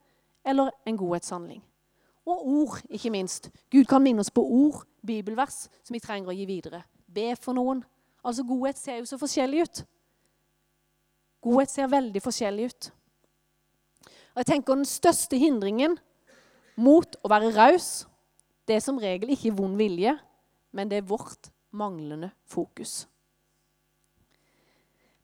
Eller 0.47 0.71
en 0.87 0.97
godhetshandling. 0.97 1.63
Og 2.29 2.49
ord, 2.49 2.81
ikke 2.93 3.13
minst. 3.13 3.49
Gud 3.73 3.87
kan 3.89 4.05
minne 4.05 4.21
oss 4.21 4.33
på 4.35 4.45
ord, 4.45 4.83
bibelvers, 5.07 5.67
som 5.83 5.97
vi 5.97 6.03
trenger 6.05 6.29
å 6.29 6.37
gi 6.37 6.45
videre. 6.49 6.83
Be 7.09 7.33
for 7.41 7.57
noen. 7.57 7.81
Altså, 8.21 8.45
Godhet 8.45 8.79
ser 8.79 9.01
jo 9.01 9.09
så 9.09 9.17
forskjellig 9.21 9.65
ut. 9.65 9.83
Godhet 11.45 11.73
ser 11.73 11.89
veldig 11.89 12.23
forskjellig 12.23 12.69
ut. 12.69 12.91
Og 14.35 14.43
jeg 14.43 14.51
tenker 14.53 14.77
Den 14.77 14.87
største 14.87 15.39
hindringen 15.41 15.97
mot 16.77 17.17
å 17.25 17.31
være 17.33 17.55
raus 17.57 18.07
det 18.69 18.77
er 18.77 18.85
som 18.85 18.99
regel 19.01 19.33
ikke 19.33 19.55
vond 19.57 19.79
vilje, 19.81 20.13
men 20.77 20.91
det 20.91 20.99
er 21.01 21.07
vårt 21.09 21.49
manglende 21.73 22.29
fokus. 22.45 23.07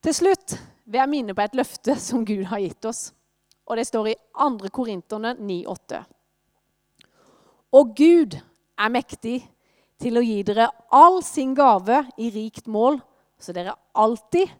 Til 0.01 0.17
slutt 0.17 0.55
vil 0.85 1.01
jeg 1.03 1.13
minne 1.13 1.37
på 1.37 1.45
et 1.45 1.57
løfte 1.57 1.99
som 2.01 2.25
Gud 2.25 2.47
har 2.49 2.63
gitt 2.65 2.89
oss. 2.89 3.11
Og 3.69 3.77
det 3.77 3.87
står 3.89 4.11
i 4.13 4.17
2. 4.37 4.71
Korinterne 4.73 5.35
9,8. 5.37 6.01
Og 7.75 7.95
Gud 7.99 8.37
er 8.79 8.93
mektig 8.93 9.41
til 10.03 10.19
å 10.19 10.23
gi 10.25 10.39
dere 10.47 10.69
all 10.95 11.21
sin 11.27 11.55
gave 11.57 12.05
i 12.21 12.31
rikt 12.35 12.69
mål, 12.71 13.01
så 13.39 13.55
dere 13.57 13.75
alltid 13.99 14.53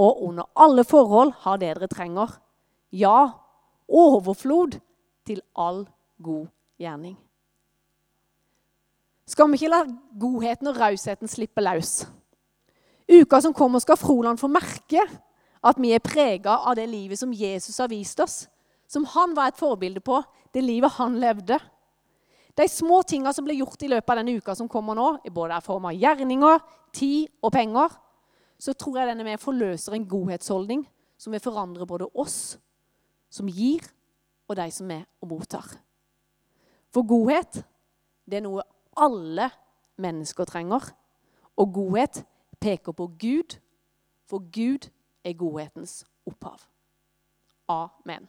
og 0.00 0.20
under 0.28 0.48
alle 0.60 0.84
forhold 0.86 1.32
har 1.44 1.60
det 1.60 1.72
dere 1.74 1.90
trenger. 1.90 2.36
Ja, 2.92 3.32
overflod 3.88 4.78
til 5.26 5.42
all 5.56 5.84
god 6.20 6.46
gjerning 6.80 7.18
skal 9.30 9.50
vi 9.50 9.60
ikke 9.60 9.70
la 9.70 9.84
godheten 10.18 10.70
og 10.70 10.78
rausheten 10.80 11.30
slippe 11.30 11.62
løs. 11.62 12.04
Uka 13.10 13.40
som 13.42 13.54
kommer, 13.54 13.82
skal 13.82 13.98
Froland 13.98 14.40
få 14.40 14.50
merke 14.50 15.04
at 15.60 15.78
vi 15.78 15.92
er 15.94 16.02
prega 16.02 16.56
av 16.66 16.76
det 16.78 16.88
livet 16.90 17.18
som 17.20 17.32
Jesus 17.34 17.78
har 17.82 17.90
vist 17.90 18.20
oss. 18.22 18.44
Som 18.90 19.06
han 19.12 19.34
var 19.36 19.50
et 19.50 19.60
forbilde 19.60 20.02
på, 20.02 20.18
det 20.54 20.64
livet 20.64 20.96
han 20.98 21.18
levde. 21.22 21.60
De 22.60 22.68
små 22.68 23.00
tinga 23.08 23.32
som 23.32 23.46
ble 23.46 23.56
gjort 23.56 23.80
i 23.86 23.88
løpet 23.88 24.12
av 24.12 24.18
denne 24.20 24.36
uka 24.36 24.54
som 24.58 24.68
kommer 24.68 24.96
nå, 24.98 25.08
i 25.24 25.32
både 25.32 25.56
form 25.64 25.86
av 25.88 25.96
gjerninger, 25.96 26.58
tid 26.92 27.30
og 27.40 27.54
penger, 27.54 27.94
så 28.60 28.74
tror 28.76 28.98
jeg 29.00 29.08
denne 29.08 29.24
med 29.24 29.40
forløser 29.40 29.96
en 29.96 30.08
godhetsholdning 30.08 30.82
som 31.20 31.32
vil 31.32 31.40
forandre 31.40 31.88
både 31.88 32.10
oss 32.20 32.58
som 33.32 33.48
gir, 33.48 33.80
og 34.50 34.58
de 34.58 34.66
som 34.74 34.90
er 34.92 35.06
og 35.22 35.30
mottar. 35.30 35.70
For 36.90 37.06
godhet, 37.06 37.62
det 38.28 38.40
er 38.40 38.44
noe 38.44 38.64
alle 38.98 39.46
mennesker 40.02 40.48
trenger. 40.48 40.90
Og 41.56 41.72
godhet 41.76 42.24
peker 42.60 42.92
på 42.96 43.06
Gud, 43.20 43.56
for 44.28 44.44
Gud 44.52 44.90
er 45.24 45.38
godhetens 45.38 46.02
opphav. 46.26 46.66
Amen. 47.70 48.26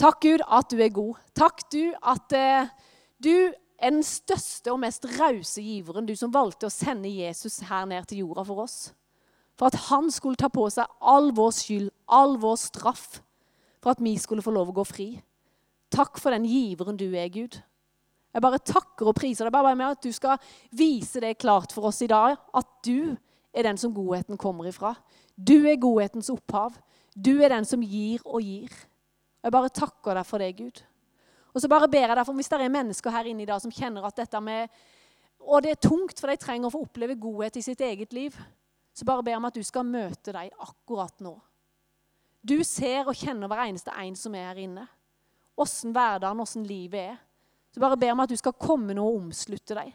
Takk, 0.00 0.20
Gud, 0.24 0.42
at 0.42 0.70
du 0.70 0.80
er 0.82 0.90
god. 0.90 1.20
Takk, 1.38 1.62
du, 1.70 1.92
at 2.02 2.34
eh, 2.34 2.70
du 3.22 3.30
er 3.78 3.92
den 3.92 4.02
største 4.06 4.72
og 4.72 4.80
mest 4.82 5.06
rause 5.18 5.62
giveren, 5.62 6.06
du 6.06 6.14
som 6.18 6.32
valgte 6.34 6.66
å 6.66 6.72
sende 6.72 7.10
Jesus 7.12 7.60
her 7.68 7.86
ned 7.86 8.08
til 8.10 8.24
jorda 8.24 8.42
for 8.48 8.64
oss. 8.64 8.78
For 9.54 9.70
at 9.70 9.86
han 9.86 10.10
skulle 10.10 10.38
ta 10.40 10.48
på 10.50 10.66
seg 10.72 10.90
all 10.98 11.30
vår 11.36 11.52
skyld, 11.54 11.92
all 12.10 12.34
vår 12.42 12.56
straff, 12.58 13.20
for 13.82 13.94
at 13.94 14.02
vi 14.02 14.16
skulle 14.18 14.42
få 14.42 14.54
lov 14.54 14.72
å 14.72 14.78
gå 14.80 14.84
fri. 14.88 15.08
Takk 15.94 16.18
for 16.18 16.34
den 16.34 16.48
giveren 16.48 16.98
du 16.98 17.06
er, 17.12 17.30
Gud. 17.30 17.60
Jeg 18.34 18.42
bare 18.42 18.58
takker 18.58 19.12
og 19.12 19.14
priser 19.14 19.46
deg 19.46 19.54
bare 19.54 19.76
med 19.78 19.94
at 19.94 20.02
du 20.02 20.10
skal 20.10 20.42
vise 20.74 21.22
det 21.22 21.36
klart 21.38 21.70
for 21.70 21.86
oss 21.92 22.00
i 22.02 22.10
dag, 22.10 22.34
at 22.34 22.72
du 22.82 23.14
er 23.54 23.68
den 23.68 23.78
som 23.78 23.94
godheten 23.94 24.40
kommer 24.40 24.66
ifra. 24.66 24.96
Du 25.38 25.68
er 25.70 25.78
godhetens 25.78 26.32
opphav. 26.34 26.74
Du 27.14 27.36
er 27.38 27.52
den 27.54 27.68
som 27.68 27.82
gir 27.86 28.24
og 28.26 28.42
gir. 28.42 28.74
Jeg 29.44 29.52
bare 29.52 29.68
takker 29.68 30.16
deg 30.16 30.24
for 30.26 30.40
det, 30.40 30.50
Gud. 30.56 30.80
Og 31.54 31.62
så 31.62 31.68
bare 31.70 31.88
ber 31.90 32.06
jeg 32.08 32.16
deg 32.16 32.26
for 32.26 32.38
Hvis 32.38 32.50
det 32.50 32.60
er 32.64 32.72
mennesker 32.72 33.14
her 33.14 33.28
inne 33.30 33.44
i 33.44 33.48
dag 33.48 33.60
som 33.62 33.72
kjenner 33.72 34.06
at 34.08 34.16
dette 34.16 34.40
med 34.42 34.72
Og 35.38 35.62
det 35.62 35.74
er 35.74 35.82
tungt, 35.88 36.16
for 36.18 36.32
de 36.32 36.40
trenger 36.40 36.70
å 36.70 36.72
få 36.72 36.84
oppleve 36.86 37.18
godhet 37.20 37.58
i 37.60 37.64
sitt 37.64 37.82
eget 37.84 38.14
liv, 38.16 38.36
så 38.94 39.04
bare 39.04 39.22
ber 39.22 39.34
jeg 39.34 39.40
om 39.42 39.48
at 39.50 39.58
du 39.58 39.66
skal 39.66 39.84
møte 39.84 40.32
dem 40.32 40.62
akkurat 40.64 41.20
nå. 41.20 41.34
Du 42.40 42.56
ser 42.64 43.04
og 43.04 43.18
kjenner 43.18 43.50
hver 43.50 43.66
eneste 43.66 43.92
en 43.92 44.16
som 44.16 44.34
er 44.38 44.46
her 44.46 44.62
inne. 44.62 44.86
Åssen 45.60 45.92
hverdagen, 45.92 46.40
åssen 46.40 46.64
livet 46.64 47.10
er. 47.12 47.20
Så 47.74 47.82
bare 47.82 47.98
ber 47.98 48.08
jeg 48.08 48.16
om 48.16 48.24
at 48.24 48.32
du 48.32 48.38
skal 48.40 48.56
komme 48.56 48.96
nå 48.96 49.04
og 49.04 49.18
omslutte 49.18 49.76
deg. 49.76 49.92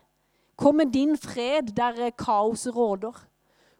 Kom 0.59 0.77
med 0.77 0.93
din 0.93 1.15
fred 1.17 1.73
der 1.73 2.11
kaoset 2.19 2.75
råder. 2.75 3.17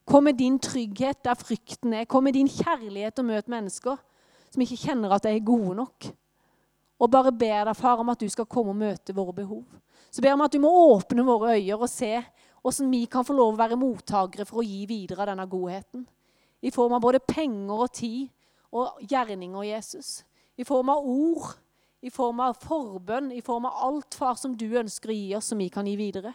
Kom 0.09 0.25
med 0.25 0.39
din 0.39 0.57
trygghet 0.57 1.21
der 1.27 1.37
frykten 1.37 1.93
er. 1.99 2.09
Kom 2.09 2.25
med 2.25 2.39
din 2.39 2.49
kjærlighet 2.49 3.21
og 3.21 3.29
møt 3.29 3.51
mennesker 3.51 3.99
som 4.53 4.63
ikke 4.63 4.79
kjenner 4.79 5.13
at 5.15 5.25
de 5.25 5.33
er 5.35 5.45
gode 5.45 5.75
nok. 5.77 6.09
Og 6.99 7.11
bare 7.11 7.31
ber 7.31 7.69
deg, 7.69 7.77
far, 7.77 8.01
om 8.01 8.11
at 8.11 8.19
du 8.19 8.27
skal 8.29 8.47
komme 8.49 8.73
og 8.73 8.79
møte 8.79 9.15
våre 9.15 9.33
behov. 9.37 9.63
Så 10.11 10.21
ber 10.21 10.31
jeg 10.31 10.39
om 10.39 10.45
at 10.45 10.55
du 10.55 10.59
må 10.63 10.71
åpne 10.95 11.25
våre 11.25 11.55
øyne 11.55 11.77
og 11.77 11.89
se 11.91 12.17
hvordan 12.59 12.91
vi 12.91 13.05
kan 13.07 13.23
få 13.23 13.35
lov 13.37 13.53
å 13.53 13.59
være 13.61 13.77
mottakere 13.79 14.45
for 14.47 14.59
å 14.59 14.65
gi 14.67 14.83
videre 14.89 15.23
av 15.23 15.31
denne 15.31 15.47
godheten. 15.47 16.03
I 16.59 16.73
form 16.75 16.97
av 16.97 17.03
både 17.05 17.21
penger 17.23 17.85
og 17.85 17.93
tid 17.95 18.27
og 18.75 18.99
gjerninger, 19.07 19.63
Jesus. 19.63 20.25
I 20.59 20.65
form 20.67 20.91
av 20.91 21.07
ord, 21.07 21.53
i 22.03 22.11
form 22.11 22.41
av 22.43 22.59
forbønn, 22.59 23.31
i 23.31 23.41
form 23.45 23.69
av 23.69 23.79
alt, 23.87 24.15
far, 24.15 24.35
som 24.35 24.57
du 24.57 24.67
ønsker 24.67 25.11
å 25.11 25.15
gi 25.15 25.31
oss, 25.37 25.49
som 25.51 25.61
vi 25.61 25.69
kan 25.71 25.87
gi 25.87 25.95
videre. 25.99 26.33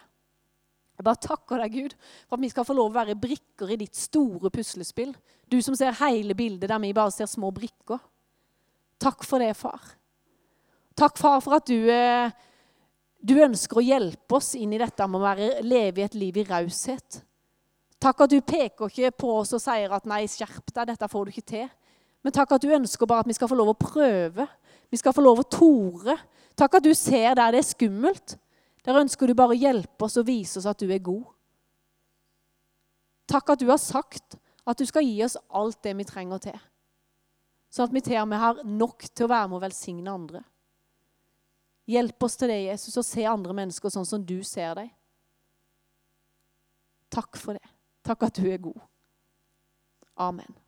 Jeg 0.95 1.03
bare 1.03 1.19
takker 1.19 1.59
deg, 1.59 1.75
Gud, 1.75 1.95
for 2.25 2.37
at 2.37 2.43
vi 2.45 2.49
skal 2.51 2.65
få 2.67 2.75
lov 2.77 2.93
å 2.93 2.95
være 2.95 3.17
brikker 3.19 3.71
i 3.73 3.79
ditt 3.81 3.97
store 3.99 4.51
puslespill. 4.53 5.11
Du 5.51 5.57
som 5.61 5.75
ser 5.75 5.97
hele 5.99 6.35
bildet, 6.37 6.69
der 6.71 6.81
vi 6.81 6.93
bare 6.95 7.11
ser 7.11 7.27
små 7.29 7.51
brikker. 7.55 7.99
Takk 9.01 9.25
for 9.27 9.43
det, 9.43 9.51
far. 9.59 9.91
Takk, 10.95 11.19
far, 11.19 11.41
for 11.43 11.57
at 11.57 11.67
du, 11.67 11.89
eh, 11.91 12.31
du 13.19 13.35
ønsker 13.43 13.81
å 13.81 13.83
hjelpe 13.83 14.37
oss 14.37 14.53
inn 14.55 14.73
i 14.73 14.79
dette 14.79 15.07
med 15.07 15.19
å 15.19 15.25
være, 15.25 15.49
leve 15.67 16.05
et 16.05 16.15
liv 16.15 16.37
i 16.39 16.47
raushet. 16.47 17.19
Takk 17.99 18.21
at 18.21 18.31
du 18.31 18.39
peker 18.39 18.87
ikke 18.87 19.11
på 19.11 19.33
oss 19.41 19.53
og 19.55 19.61
sier 19.63 19.91
at 19.91 20.05
'nei, 20.05 20.23
skjerp 20.27 20.71
deg, 20.71 20.87
dette 20.87 21.09
får 21.11 21.25
du 21.25 21.31
ikke 21.31 21.51
til'. 21.51 21.69
Men 22.23 22.33
takk 22.33 22.51
at 22.55 22.61
du 22.61 22.71
ønsker 22.73 23.05
bare 23.05 23.19
at 23.19 23.27
vi 23.27 23.33
skal 23.33 23.47
få 23.47 23.55
lov 23.55 23.73
å 23.73 23.77
prøve. 23.77 24.47
Vi 24.89 24.97
skal 24.97 25.13
få 25.13 25.21
lov 25.21 25.39
å 25.39 25.49
tore. 25.49 26.17
Takk 26.55 26.75
at 26.75 26.83
du 26.83 26.93
ser 26.93 27.35
der 27.35 27.51
det 27.51 27.59
er 27.59 27.67
skummelt. 27.67 28.37
Der 28.85 28.99
ønsker 29.01 29.27
du 29.27 29.33
bare 29.37 29.55
å 29.55 29.57
hjelpe 29.57 30.05
oss 30.05 30.17
og 30.21 30.27
vise 30.27 30.59
oss 30.61 30.69
at 30.69 30.81
du 30.81 30.91
er 30.93 31.01
god. 31.03 31.25
Takk 33.25 33.55
at 33.55 33.61
du 33.61 33.69
har 33.71 33.81
sagt 33.81 34.37
at 34.65 34.77
du 34.77 34.85
skal 34.85 35.05
gi 35.05 35.17
oss 35.25 35.37
alt 35.49 35.81
det 35.85 35.95
vi 35.97 36.05
trenger 36.05 36.41
til. 36.43 36.57
Sånn 37.73 37.89
at 37.89 37.95
vi 37.95 38.03
til 38.05 38.21
og 38.21 38.29
med 38.29 38.41
har 38.41 38.61
nok 38.63 39.07
til 39.09 39.25
å 39.25 39.31
være 39.31 39.49
med 39.49 39.57
og 39.57 39.65
velsigne 39.65 40.13
andre. 40.13 40.41
Hjelp 41.89 42.23
oss 42.25 42.37
til 42.39 42.49
det, 42.49 42.61
Jesus, 42.65 42.97
og 42.97 43.05
se 43.05 43.25
andre 43.29 43.53
mennesker 43.57 43.93
sånn 43.93 44.07
som 44.09 44.23
du 44.25 44.37
ser 44.45 44.77
dem. 44.77 44.89
Takk 47.13 47.37
for 47.37 47.57
det. 47.57 47.73
Takk 48.05 48.25
at 48.29 48.37
du 48.41 48.47
er 48.49 48.61
god. 48.61 48.79
Amen. 50.21 50.64